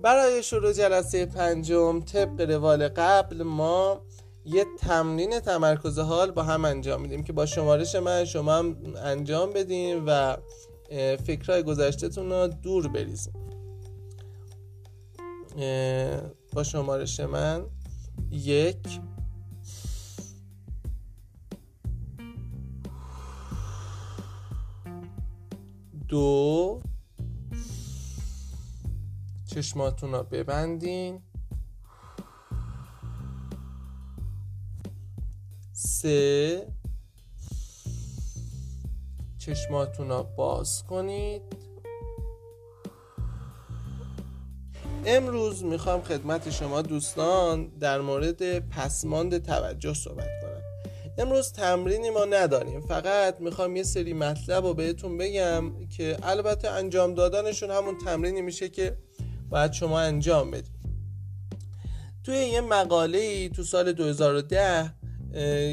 [0.02, 4.00] برای شروع جلسه پنجم طبق روال قبل ما
[4.44, 9.52] یه تمرین تمرکز حال با هم انجام میدیم که با شمارش من شما هم انجام
[9.52, 10.36] بدیم و
[11.26, 13.32] فکرهای گذشتهتون رو دور بریزیم.
[16.52, 17.66] با شمارش من
[18.30, 19.00] یک
[26.08, 26.80] دو
[29.56, 31.22] چشماتون رو ببندین.
[35.72, 36.66] سه.
[39.38, 41.42] چشماتون رو باز کنید.
[45.06, 50.62] امروز می‌خوام خدمت شما دوستان در مورد پسماند توجه صحبت کنم.
[51.18, 52.80] امروز تمرینی ما نداریم.
[52.80, 58.68] فقط می‌خوام یه سری مطلب رو بهتون بگم که البته انجام دادنشون همون تمرینی میشه
[58.68, 59.05] که
[59.50, 60.76] باید شما انجام بدید
[62.24, 64.94] توی یه مقاله ای تو سال 2010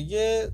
[0.08, 0.52] یه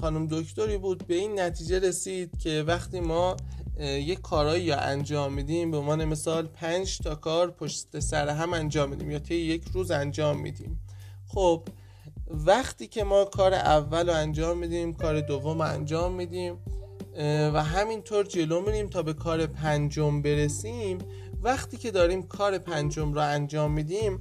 [0.00, 3.36] خانم دکتری بود به این نتیجه رسید که وقتی ما
[3.80, 8.90] یه کارایی یا انجام میدیم به عنوان مثال پنج تا کار پشت سر هم انجام
[8.90, 10.80] میدیم یا طی یک روز انجام میدیم.
[11.26, 11.62] خب
[12.30, 16.58] وقتی که ما کار اول رو انجام میدیم کار دوم انجام میدیم
[17.54, 20.98] و همینطور جلو میریم تا به کار پنجم برسیم
[21.42, 24.20] وقتی که داریم کار پنجم را انجام میدیم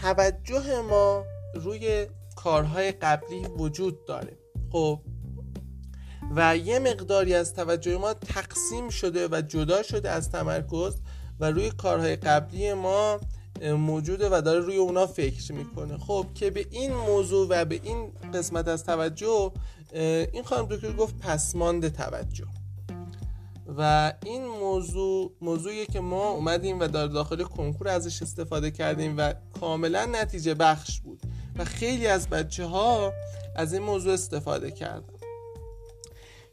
[0.00, 4.38] توجه ما روی کارهای قبلی وجود داره.
[4.72, 5.00] خب
[6.36, 10.94] و یه مقداری از توجه ما تقسیم شده و جدا شده از تمرکز
[11.40, 13.20] و روی کارهای قبلی ما
[13.62, 15.98] موجوده و داره روی اونا فکر می‌کنه.
[15.98, 19.52] خب که به این موضوع و به این قسمت از توجه
[20.32, 22.46] این خانم دکتر گفت پسماند توجه.
[23.78, 29.34] و این موضوع موضوعیه که ما اومدیم و در داخل کنکور ازش استفاده کردیم و
[29.60, 31.20] کاملا نتیجه بخش بود
[31.58, 33.12] و خیلی از بچه ها
[33.56, 35.14] از این موضوع استفاده کردن.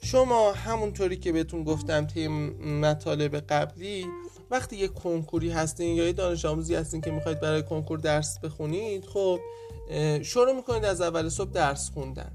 [0.02, 4.06] شما همونطوری که بهتون گفتم طی مطالب قبلی
[4.52, 9.06] وقتی یه کنکوری هستین یا یه دانش آموزی هستین که می‌خواید برای کنکور درس بخونید
[9.06, 9.40] خب
[10.22, 12.32] شروع می‌کنید از اول صبح درس خوندن.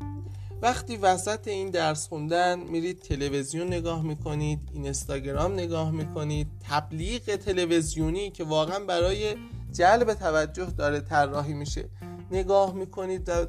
[0.63, 8.45] وقتی وسط این درس خوندن میرید تلویزیون نگاه می‌کنید اینستاگرام نگاه می‌کنید تبلیغ تلویزیونی که
[8.45, 9.35] واقعا برای
[9.73, 11.89] جلب توجه داره طراحی میشه.
[12.31, 13.47] نگاه می‌کنید و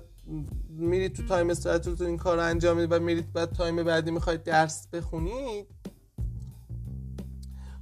[0.69, 4.87] میرید تو time استراحتتون این کار انجام می‌دید و میرید بعد time بعدی می‌خواید درس
[4.87, 5.67] بخونید.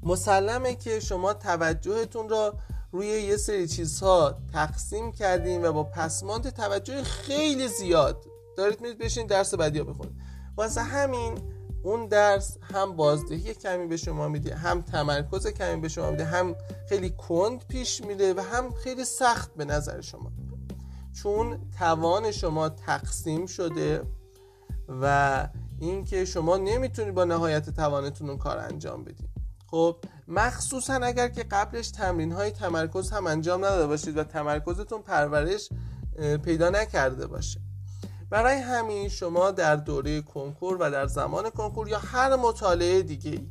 [0.03, 2.53] مسلمه که شما توجهتون را
[2.91, 9.27] روی یه سری چیزها تقسیم کردین و با پسماند توجه خیلی زیاد دارید میرید بشین
[9.27, 10.15] درس بعدی ها بخونید.
[10.57, 11.39] واسه همین
[11.83, 16.55] اون درس هم بازدهی کمی به شما میده هم تمرکز کمی به شما میده هم
[16.89, 20.31] خیلی کند پیش میده و هم خیلی سخت به نظر شما.
[21.13, 24.03] چون توان شما تقسیم شده
[25.01, 25.47] و
[25.79, 29.29] اینکه شما نمی‌تونید با نهایت توانتون اون کار انجام بدید.
[29.67, 35.69] خب مخصوصا اگر که قبلش تمرین های تمرکز هم انجام نداده باشید و تمرکزتون پرورش
[36.43, 37.61] پیدا نکرده باشه.
[38.31, 43.47] برای همین شما در دوره کنکور و در زمان کنکور یا هر مطالعه دیگه ای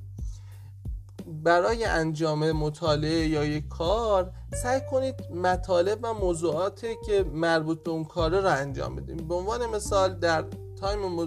[1.45, 8.05] برای انجام مطالعه یا یک کار سعی کنید مطالب و موضوعاتی که مربوط به اون
[8.05, 10.45] کاره رو انجام بدید به عنوان مثال در
[10.81, 11.19] تایم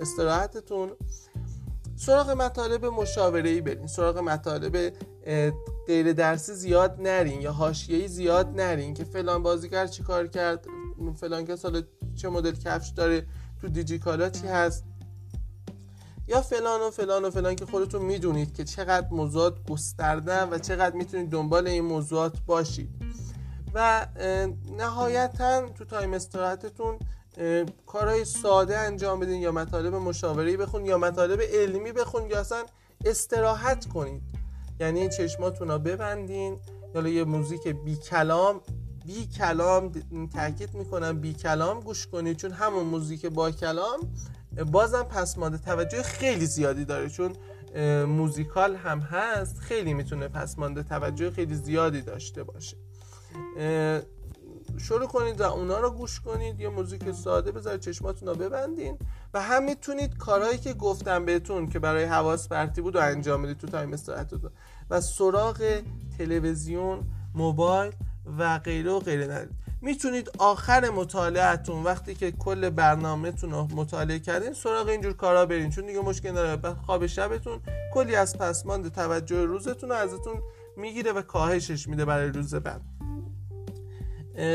[0.00, 0.90] استراحتتون
[1.96, 3.86] سراغ مطالب مشاوره‌ای برین.
[3.86, 4.92] سراغ مطالب
[5.86, 10.66] غیر درسی زیاد نرین یا حاشیه‌ای زیاد نرین که فلان بازیگر چیکار کرد؟
[11.20, 11.82] فلان که سال
[12.14, 13.26] چه مدل کفش داره
[13.60, 14.84] تو دیجیکالا چی هست.
[16.28, 20.96] یا فلان و فلان و فلان که خودتون می‌دونید که چقدر موضوعات گستردن و چقدر
[20.96, 22.90] می‌تونید دنبال این موضوعات باشید.
[23.74, 24.06] و
[24.78, 26.98] نهایتا تو time استراحتتون
[27.86, 32.64] کارهای ساده انجام بدین یا مطالب مشاوره‌ای بخون یا مطالب علمی بخون یا اصلا
[33.04, 34.22] استراحت کنید.
[34.80, 36.58] یعنی چشماتون رو ببندین
[36.94, 38.60] یا یه موزیک بی کلام
[39.06, 39.92] بی کلام
[40.34, 44.00] تاکید می‌کنم بی کلام گوش کنید چون همون موزیک با کلام
[44.72, 47.36] بازم پسمانده توجه خیلی زیادی داره چون
[48.04, 52.76] musical هم هست خیلی می‌تونه پسمانده توجه خیلی زیادی داشته باشه.
[54.78, 56.60] شروع کنید و اونا رو گوش کنید.
[56.60, 58.98] یه موزیک ساده بذارید چشماتون رو ببندین.
[59.34, 63.58] و هم می‌تونید کارهایی که گفتم بهتون که برای حواس پرتی بود رو انجام بدید
[63.58, 64.50] تو time استراحتتون
[64.90, 65.82] و سراغ
[66.18, 67.00] تلویزیون
[67.34, 67.92] موبایل
[68.38, 69.26] و غیره و غیره.
[69.26, 75.70] نرید می‌تونید آخر مطالعهتون وقتی که کل برنامهتون رو مطالعه کردین سراغ اینجور کارا برین.
[75.70, 76.56] چون دیگه مشکل نداره.
[76.56, 77.60] بعد خواب شبتون
[77.94, 80.42] کلی از پسماند توجه روزتون رو ازتون
[80.76, 82.80] می‌گیره و کاهشش میده برای روز بعد.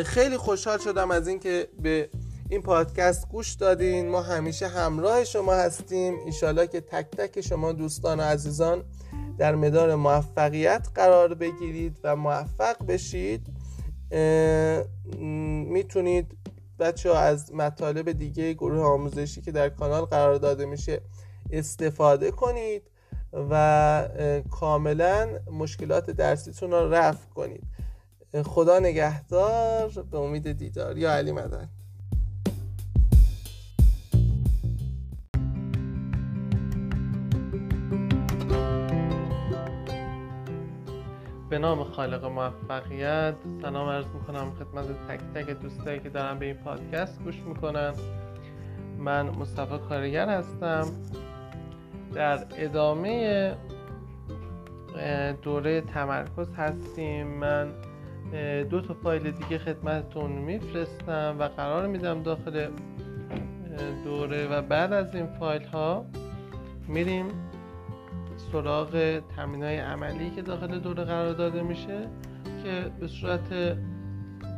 [0.05, 2.09] خیلی خوشحال شدم از اینکه به
[2.49, 4.09] این پادکست گوش دادین.
[4.09, 6.19] ما همیشه همراه شما هستیم.
[6.25, 8.83] ایشالا که تک تک شما دوستان و عزیزان
[9.37, 13.47] در مدار موفقیت قرار بگیرید و موفق بشید.
[15.69, 16.37] می‌تونید
[16.79, 21.01] بچه ها از مطالب دیگه گروه آموزشی که در کانال قرار داده میشه
[21.51, 22.83] استفاده کنید
[23.33, 27.63] و کاملا مشکلات درسیتون رو رفع کنید.
[28.45, 30.97] خدا نگهدار به امید دیدار.
[30.97, 31.69] یا علی مدن
[41.49, 46.55] به نام خالق موفقیت سلام عرض می‌کنم خدمت تک تک دوستایی که دارن به این
[46.55, 47.93] پادکست گوش می‌کنن.
[48.99, 50.85] من مصطفی کارگر هستم.
[52.13, 53.53] در ادامه
[55.41, 57.27] دوره تمرکز هستیم.
[57.27, 57.67] من
[58.69, 62.67] دو تا فایل دیگه خدمتتون میفرستم و قرار میدم داخل
[64.03, 66.05] دوره و بعد از این فایل ها
[66.87, 67.25] میریم
[68.51, 72.07] سراغ تمرین های عملی که داخل دوره قرار داده میشه
[72.63, 73.77] که به صورت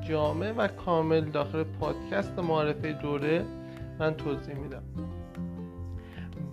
[0.09, 3.45] جامع و کامل داخل پادکست معرفه دوره
[3.99, 4.83] من توضیح میدم.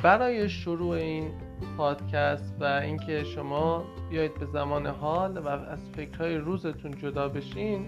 [0.03, 1.31] برای شروع این
[1.77, 7.87] پادکست و اینکه شما بیایید به زمان حال و از فکرهای روزتون جدا بشین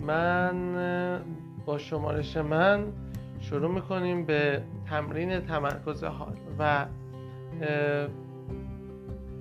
[0.00, 1.22] من
[1.66, 2.84] با شمارش من
[3.40, 6.86] شروع می‌کنیم به تمرین تمرکز حال و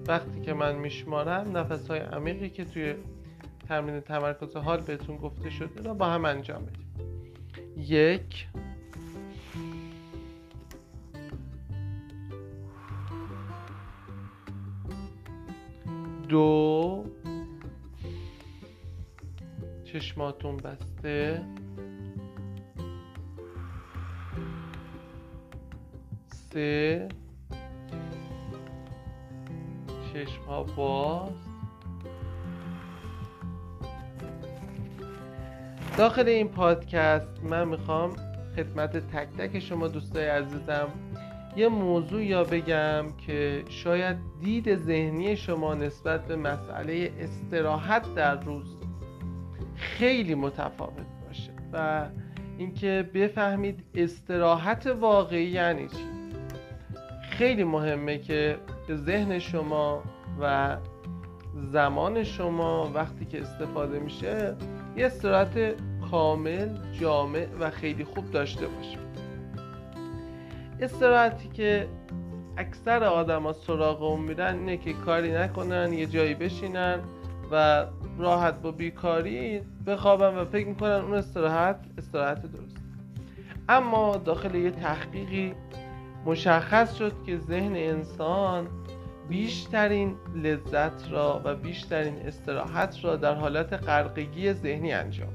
[0.07, 2.95] وقتی که من میشمارم نفس های عمیقی که توی
[3.67, 6.85] تمرین تمرکز حال بهتون گفته شده را با هم انجام بدیم.
[7.77, 8.47] یک.
[16.29, 17.05] دو.
[19.83, 21.41] چشماتون بسته.
[26.27, 27.07] سه.
[30.15, 31.31] چشم ها باز.
[35.97, 38.15] داخل این پادکست من می‌خوام
[38.55, 40.87] خدمت تک تک شما دوستای عزیزم
[41.55, 48.77] یه موضوع یا بگم که شاید دید ذهنی شما نسبت به مسئله استراحت در روز
[49.75, 52.05] خیلی متفاوت باشه و
[52.57, 55.97] اینکه بفهمید استراحت واقعی یعنی چی.
[57.29, 58.57] خیلی مهمه که
[58.91, 60.03] ذهن شما
[60.41, 60.77] و
[61.55, 64.55] زمان شما وقتی که استفاده میشه
[64.97, 65.57] یه استراحت
[66.11, 66.69] کامل
[66.99, 68.97] جامع و خیلی خوب داشته باشه.
[70.81, 71.87] استراحتی که
[72.57, 76.99] اکثر آدم ها سراغ اون میرن اینه که کاری نکنن یه جایی بشینن
[77.51, 77.85] و
[78.17, 82.77] راحت با بیکاری بخوابن و فکر می‌کنن اون استراحت استراحت درست.
[83.69, 85.53] اما داخل یه تحقیقی
[86.25, 88.67] مشخص شد که ذهن انسان
[89.29, 95.33] بیشترین لذت را و بیشترین استراحت را در حالت غرقگی ذهنی انجام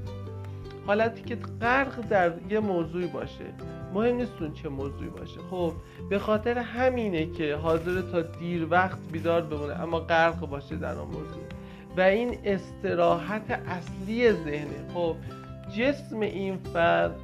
[0.87, 3.45] حالتی که غرق در یه موضوعی باشه.
[3.93, 5.39] مهم نیستون چه موضوعی باشه.
[5.51, 5.73] خب
[6.09, 11.07] به خاطر همینه که حاضر تا دیر وقت بیدار بمونه اما غرق باشه در اون
[11.07, 11.43] موضوع.
[11.97, 14.93] و این استراحت اصلی ذهنه.
[14.93, 15.15] خب
[15.77, 17.15] جسم این فرد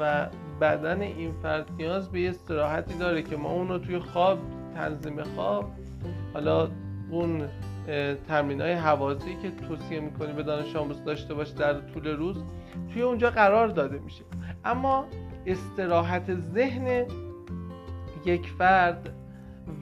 [0.00, 0.26] و
[0.60, 4.38] بدن این فرد نیاز به یه استراحتی داره که ما اون توی خواب
[4.74, 5.70] تنظیم خواب
[6.34, 6.68] حالا
[7.10, 7.42] اون
[8.28, 12.44] تمرین های حوازی که توصیه می‌کنی به دانش آموز داشته باشه در طول روز
[12.92, 14.24] توی اونجا قرار داده میشه.
[14.64, 15.04] اما
[15.46, 17.06] استراحت ذهن
[18.24, 19.10] یک فرد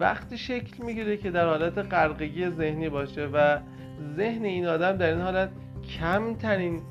[0.00, 3.58] وقتی شکل می‌گیره که در حالت غرقگی ذهنی باشه و
[4.16, 5.50] ذهن این آدم در این حالت
[5.98, 6.82] کمترین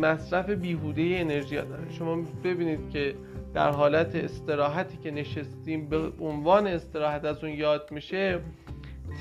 [0.00, 3.14] مصرف بیهوده انرژی داره شما ببینید که
[3.54, 8.40] در حالت استراحتی که نشستیم به عنوان استراحت از اون یاد میشه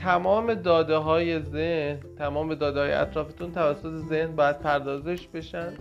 [0.01, 5.73] تمام داده های ذهن تمام داده های اطرافتون توسط ذهن باید پردازش بشن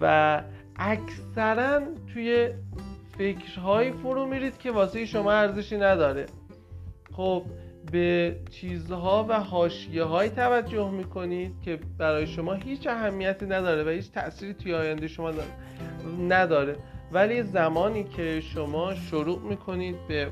[0.00, 0.42] و
[0.76, 1.80] اکثرا
[2.14, 2.48] توی
[3.18, 6.26] فکرهایی فرو میرید که واسه شما ارزشی نداره.
[7.12, 7.42] خب
[7.92, 14.10] به چیزها و حاشیه های توجه می‌کنید که برای شما هیچ اهمیتی نداره و هیچ
[14.10, 15.32] تأثیری توی آینده شما
[16.28, 16.76] نداره.
[17.12, 20.30] ولی زمانی که شما شروع می‌کنید به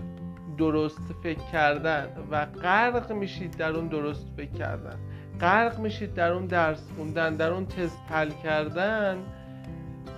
[0.59, 4.99] درست فکر کردن و غرق میشید در اون درست فکر کردن
[5.41, 9.19] غرق میشید در اون درس خوندن در اون تست حل کردن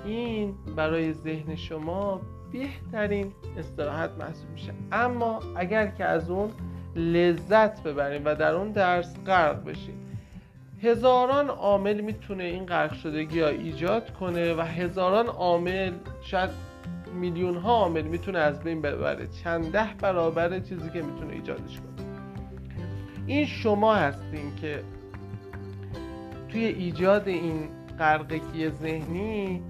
[0.04, 2.20] این برای ذهن شما
[2.52, 4.72] بهترین استراحت محسوب میشه.
[4.92, 6.50] اما اگر که از اون
[6.96, 10.18] لذت ببریم و در اون درس غرق بشیم.
[10.82, 15.92] هزاران عامل می‌تونه این غرق شدگی ها ایجاد کنه و هزاران عامل
[16.22, 16.50] شاید
[17.14, 19.28] میلیون ها عامل می‌تونه از بین ببره.
[19.44, 22.06] چند ده برابر چیزی که می‌تونه ایجادش کنه.
[23.26, 24.82] این شما هستین که
[26.48, 27.68] توی ایجاد این
[27.98, 29.62] غرقگی ذهنی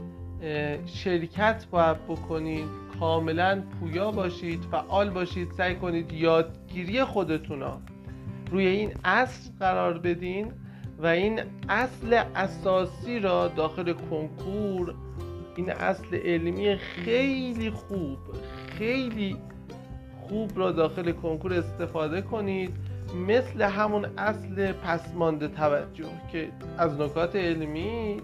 [0.87, 7.63] شرکت باید بکنید کاملا پویا باشید فعال باشید سعی کنید یادگیری خودتون
[8.51, 10.53] روی این اصل قرار بدین
[10.99, 14.95] و این اصل اساسی را داخل کنکور
[15.57, 18.19] این اصل علمی خیلی خوب
[18.79, 19.37] خیلی
[20.21, 22.75] خوب را داخل کنکور استفاده کنید
[23.27, 28.21] مثل همون اصل پسمانده توجه که از نکات علمی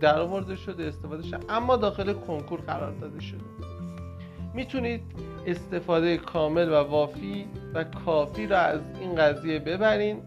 [0.00, 3.40] در آورده شده استفاده شده اما داخل کنکور قرار داده شده.
[4.54, 5.00] می‌تونید
[5.46, 10.22] استفاده کامل و وافی و کافی را از این قضیه ببرین.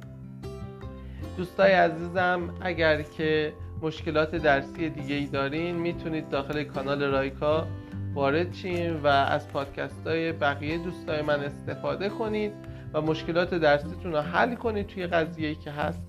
[1.37, 7.67] دوستای عزیزم اگر که مشکلات درسی دیگه ای دارین می‌تونید داخل کانال رایکا
[8.13, 12.51] وارد شین و از پادکست های بقیه دوستای من استفاده کنید
[12.93, 16.03] و مشکلات درسیتون رو حل کنید توی قضیه که هست.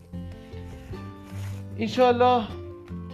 [1.79, 2.45] انشالله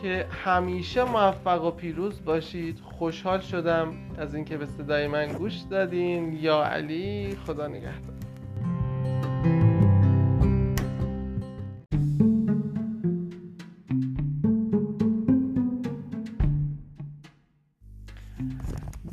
[0.02, 2.80] که همیشه موفق و پیروز باشید.
[2.80, 6.32] خوشحال شدم از اینکه به صدای من گوش دادین.
[6.32, 8.20] یا علی خدا نگهدار.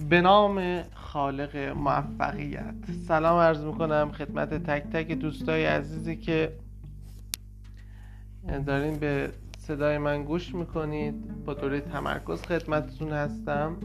[0.10, 2.76] به نام خالق موفقیت.
[3.08, 6.54] سلام عرض می‌کنم خدمت تک تک دوستای عزیزی که
[8.66, 9.30] دارین به
[9.68, 11.44] صدای من گوش می‌کنید.
[11.46, 13.78] با دوره تمرکز خدمتتون هستم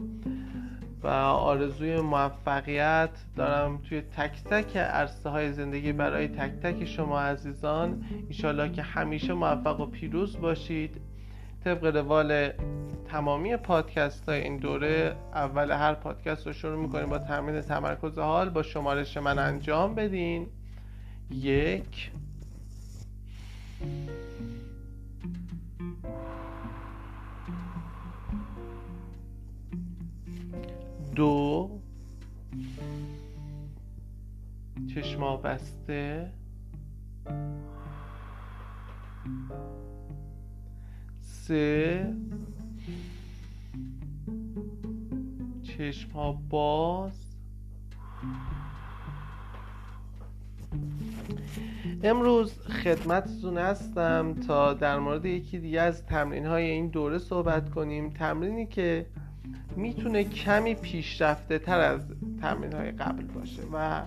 [1.03, 8.05] و آرزوی موفقیت دارم توی تک تک عرصه های زندگی برای تک تک شما عزیزان.
[8.27, 11.01] ایشالله که همیشه موفق و پیروز باشید.
[11.63, 12.49] طبق روال
[13.07, 18.49] تمامی پادکست های این دوره اول هر پادکست رو شروع می‌کنیم با تمرین تمرکز حال
[18.49, 20.47] با شمارش من انجام بدین.
[21.31, 22.11] یک.
[31.15, 31.69] دو.
[34.95, 36.31] چشما بسته
[41.21, 42.13] سه.
[45.63, 47.23] چشم ها باز
[52.03, 58.09] امروز خدمتتون هستم تا در مورد یکی دیگه از تمرین های این دوره صحبت کنیم.
[58.09, 59.05] تمرینی که
[59.75, 62.01] می‌تونه کمی پیشرفته تر از
[62.41, 64.01] تمرین های قبل باشه و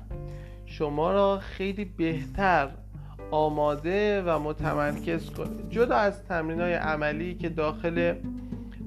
[0.67, 2.69] شما را خیلی بهتر
[3.31, 5.71] آماده و متمرکز کنه.
[5.71, 8.15] جدا از تمرین های عملی که داخل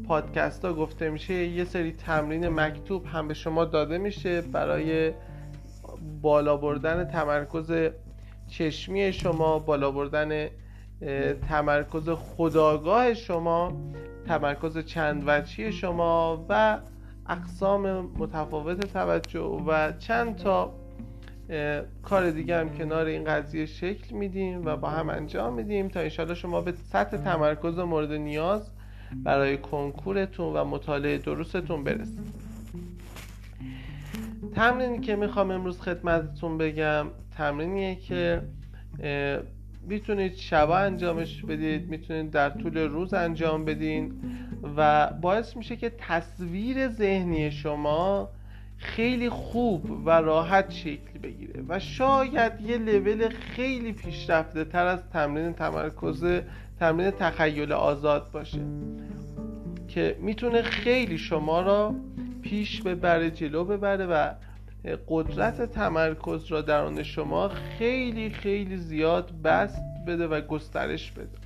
[0.07, 5.13] پادکست ها گفته میشه یه سری تمرین مکتوب هم به شما داده میشه برای
[6.21, 7.71] بالا بردن تمرکز
[8.47, 10.49] چشمی شما بالا بردن
[11.49, 13.73] تمرکز خداگاه شما
[14.29, 16.79] تمرکز چند وچی شما و
[17.29, 20.73] اقسام متفاوت توجه و چند تا
[22.03, 26.33] کار دیگه هم کنار این قضیه شکل میدیم و با هم انجام میدیم تا انشالله
[26.33, 28.71] شما به سطح تمرکز مورد نیاز
[29.23, 32.33] برای کنکورتون و مطالعه درستتون برسید.
[34.55, 37.07] تمرینی که می‌خوام امروز خدمتتون بگم
[37.37, 38.41] تمرینیه که
[39.81, 44.13] می‌تونید شبا انجامش بدید می‌تونید در طول روز انجام بدین
[44.77, 48.29] و باعث میشه که تصویر ذهنی شما
[48.77, 55.53] خیلی خوب و راحت شکل بگیره و شاید یه لول خیلی پیشرفته تر از تمرین
[55.53, 56.25] تمرکز
[56.79, 58.59] تمرین تخیل آزاد باشه
[59.87, 61.95] که می‌تونه خیلی شما را
[62.41, 64.33] پیش ببره جلو ببره و
[65.07, 71.37] قدرت تمرکز را درون شما خیلی خیلی زیاد بست بده و گسترش بده.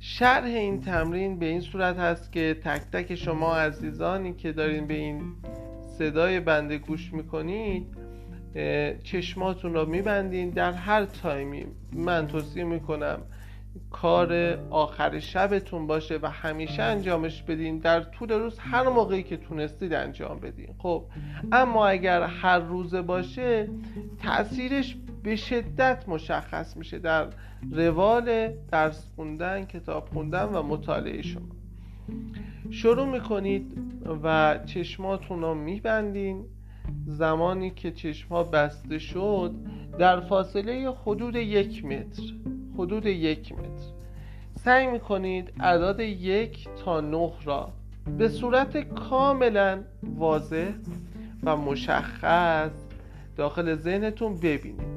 [0.00, 4.94] شرح این تمرین به این صورت هست که تک تک شما عزیزانی که دارین به
[4.94, 5.22] این
[5.98, 7.86] صدای بنده گوش می‌کنید
[9.04, 11.66] چشماتون را میبندین در هر تایمی.
[11.92, 13.18] من توصیه می‌کنم
[13.90, 17.78] کار آخر شبتون باشه و همیشه انجامش بدین.
[17.78, 20.74] در طول روز هر موقعی که تونستید انجام بدین.
[20.78, 21.04] خب
[21.52, 23.68] اما اگر هر روزه باشه
[24.22, 27.26] تاثیرش به شدت مشخص میشه در
[27.70, 31.42] روال درس خوندن کتاب خوندن و مطالعه شما.
[32.70, 33.78] شروع می‌کنید
[34.22, 36.44] و چشماتون رو میبندین.
[37.06, 39.54] زمانی که چشما بسته شد
[39.98, 42.22] در فاصله حدود یک متر.
[42.78, 43.92] حدود یک متر.
[44.64, 47.72] سعی می‌کنید اعداد یک تا نه را
[48.18, 50.68] به صورت کاملا واضح
[51.42, 52.70] و مشخص
[53.36, 54.92] داخل ذهنتون ببینید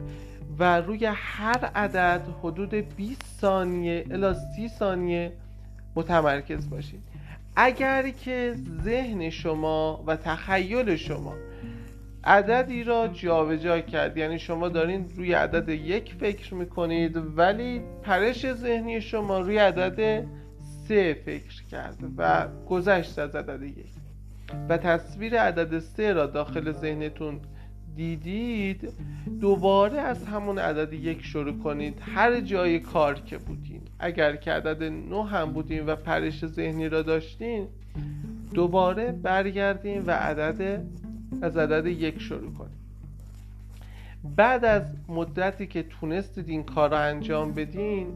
[0.60, 5.32] و روی هر عدد حدود 20 ثانیه الا 30 ثانیه
[5.96, 7.00] متمرکز باشید.
[7.56, 11.34] اگر که ذهن شما و تخیل شما
[12.26, 14.18] عددی را جابجا جا کرد.
[14.18, 20.26] یعنی شما دارین روی عدد یک فکر می‌کنید ولی پرش ذهنی شما روی عدد
[20.88, 23.86] سه فکر کرد و گذشت از عدد یک.
[24.70, 27.40] و تصویر عدد سه را داخل ذهنتون
[27.96, 28.90] دیدید.
[29.42, 31.98] دوباره از همون عدد یک شروع کنید.
[32.02, 33.82] هر جای کار که بودین.
[34.00, 37.68] اگر که عدد نو هم بودین و پرش ذهنی را داشتین
[38.54, 40.82] دوباره برگردین و عدد
[41.42, 42.86] از عدد یک شروع کنید
[44.36, 48.08] بعد از مدتی که تونستید این کار را انجام بدین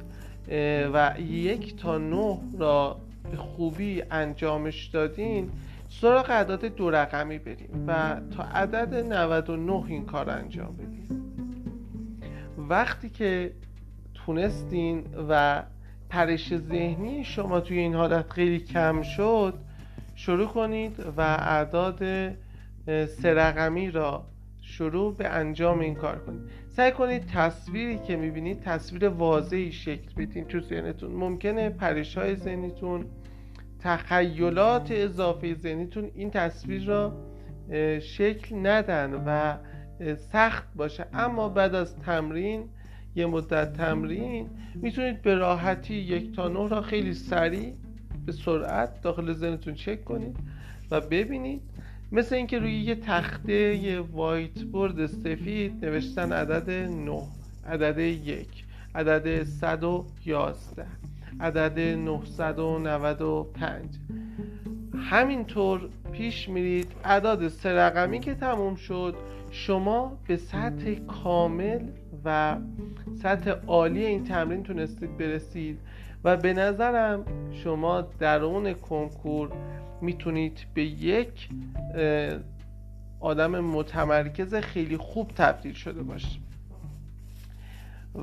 [0.94, 2.98] و یک تا نه را
[3.32, 5.52] به خوبی انجامش دادین
[5.90, 11.10] سراغ عدد دو رقمی بریم و تا عدد 99 این کار انجام بدیم
[12.70, 13.52] وقتی که
[14.14, 15.64] تونستین و
[16.10, 19.54] پرش ذهنی شما توی این حالت خیلی کم شد
[20.16, 22.04] شروع کنید و اعداد
[23.06, 23.34] سه
[23.92, 24.26] را
[24.62, 26.42] شروع به انجام این کار کنید.
[26.68, 31.12] سعی کنید تصویری که می‌بینید تصویر واضحی شکل بدین تو ذهنتون.
[31.12, 33.06] ممکنه پرش های ذهنیتون
[33.80, 37.14] تخیلات اضافه ذهنیتون این تصویر را
[38.02, 39.58] شکل ندن و
[40.16, 41.06] سخت باشه.
[41.14, 42.70] اما بعد از تمرین
[43.16, 47.74] یه مدت تمرین می‌تونید به راحتی یک تا نه را خیلی سریع
[48.26, 50.38] به سرعت داخل ذهنتون چک کنید
[50.92, 51.62] و ببینید
[52.12, 57.22] مثل اینکه روی یه تخته یه وایت بورد سفید نوشتن عدد 9
[57.68, 58.64] عدد یک
[58.96, 60.86] عدد 111
[61.40, 63.90] عدد 995
[65.10, 69.16] همینطور پیش میرید اعداد سه رقمی که تموم شد
[69.52, 71.80] شما به سطح کامل
[72.26, 72.58] و
[73.22, 75.80] سطح عالی این تمرین تونستید برسید
[76.24, 79.52] و به نظرم شما درون کنکور
[80.02, 81.50] می‌تونید به یک
[83.20, 86.50] آدم متمرکز خیلی خوب تبدیل شده باشید.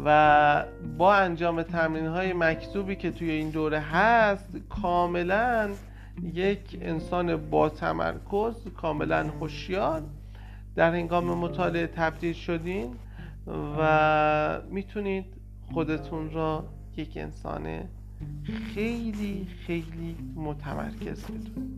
[0.04, 0.64] و
[0.98, 5.70] با انجام تمرین های مکتوبی که توی این دوره هست کاملا
[6.34, 10.02] یک انسان با تمرکز کاملا هوشیار
[10.76, 12.94] در هنگام مطالعه تبدیل شدین
[13.78, 15.24] و می‌تونید
[15.72, 16.64] خودتون را
[16.96, 17.88] یک انسان
[18.74, 21.76] خیلی خیلی متمرکز بدونید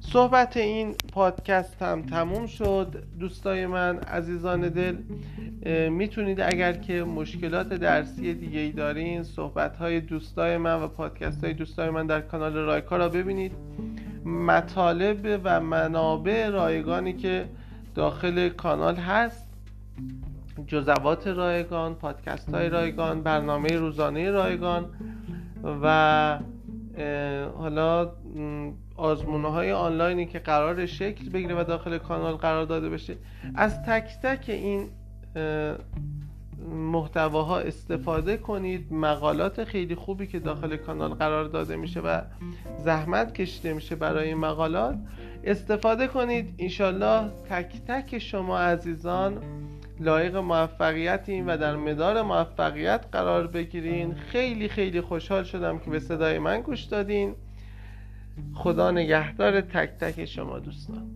[0.00, 3.02] صحبت این پادکست هم تموم شد.
[3.20, 4.96] دوستای من عزیزان دل
[5.90, 11.52] می‌تونید اگر که مشکلات درسی دیگه ای دارین صحبت های دوستای من و پادکست های
[11.52, 13.52] دوستای من در کانال رایکا را ببینید.
[14.24, 17.44] مطالب و منابع رایگانی که
[17.94, 19.46] داخل کانال هست
[20.66, 24.90] جزوات رایگان پادکست های رایگان برنامه روزانه رایگان
[25.64, 26.38] و
[27.58, 28.12] حالا
[28.96, 33.16] آزمونه های آنلاینی که قرار شکل بگیره و داخل کانال قرار داده بشه
[33.54, 34.88] از تک تک این
[36.70, 38.92] محتواها استفاده کنید.
[38.92, 42.20] مقالات خیلی خوبی که داخل کانال قرار داده میشه و
[42.78, 44.98] زحمت کشیده میشه برای این مقالات.
[45.44, 46.54] استفاده کنید.
[46.58, 49.42] انشالله تک تک شما عزیزان
[50.02, 54.14] لایق موفقیتیم و در مدار موفقیت قرار بگیرین.
[54.14, 57.34] خیلی خیلی خوشحال شدم که به صدای من گوش دادین.
[58.54, 61.10] خدا نگهدار تک تک شما دوستان.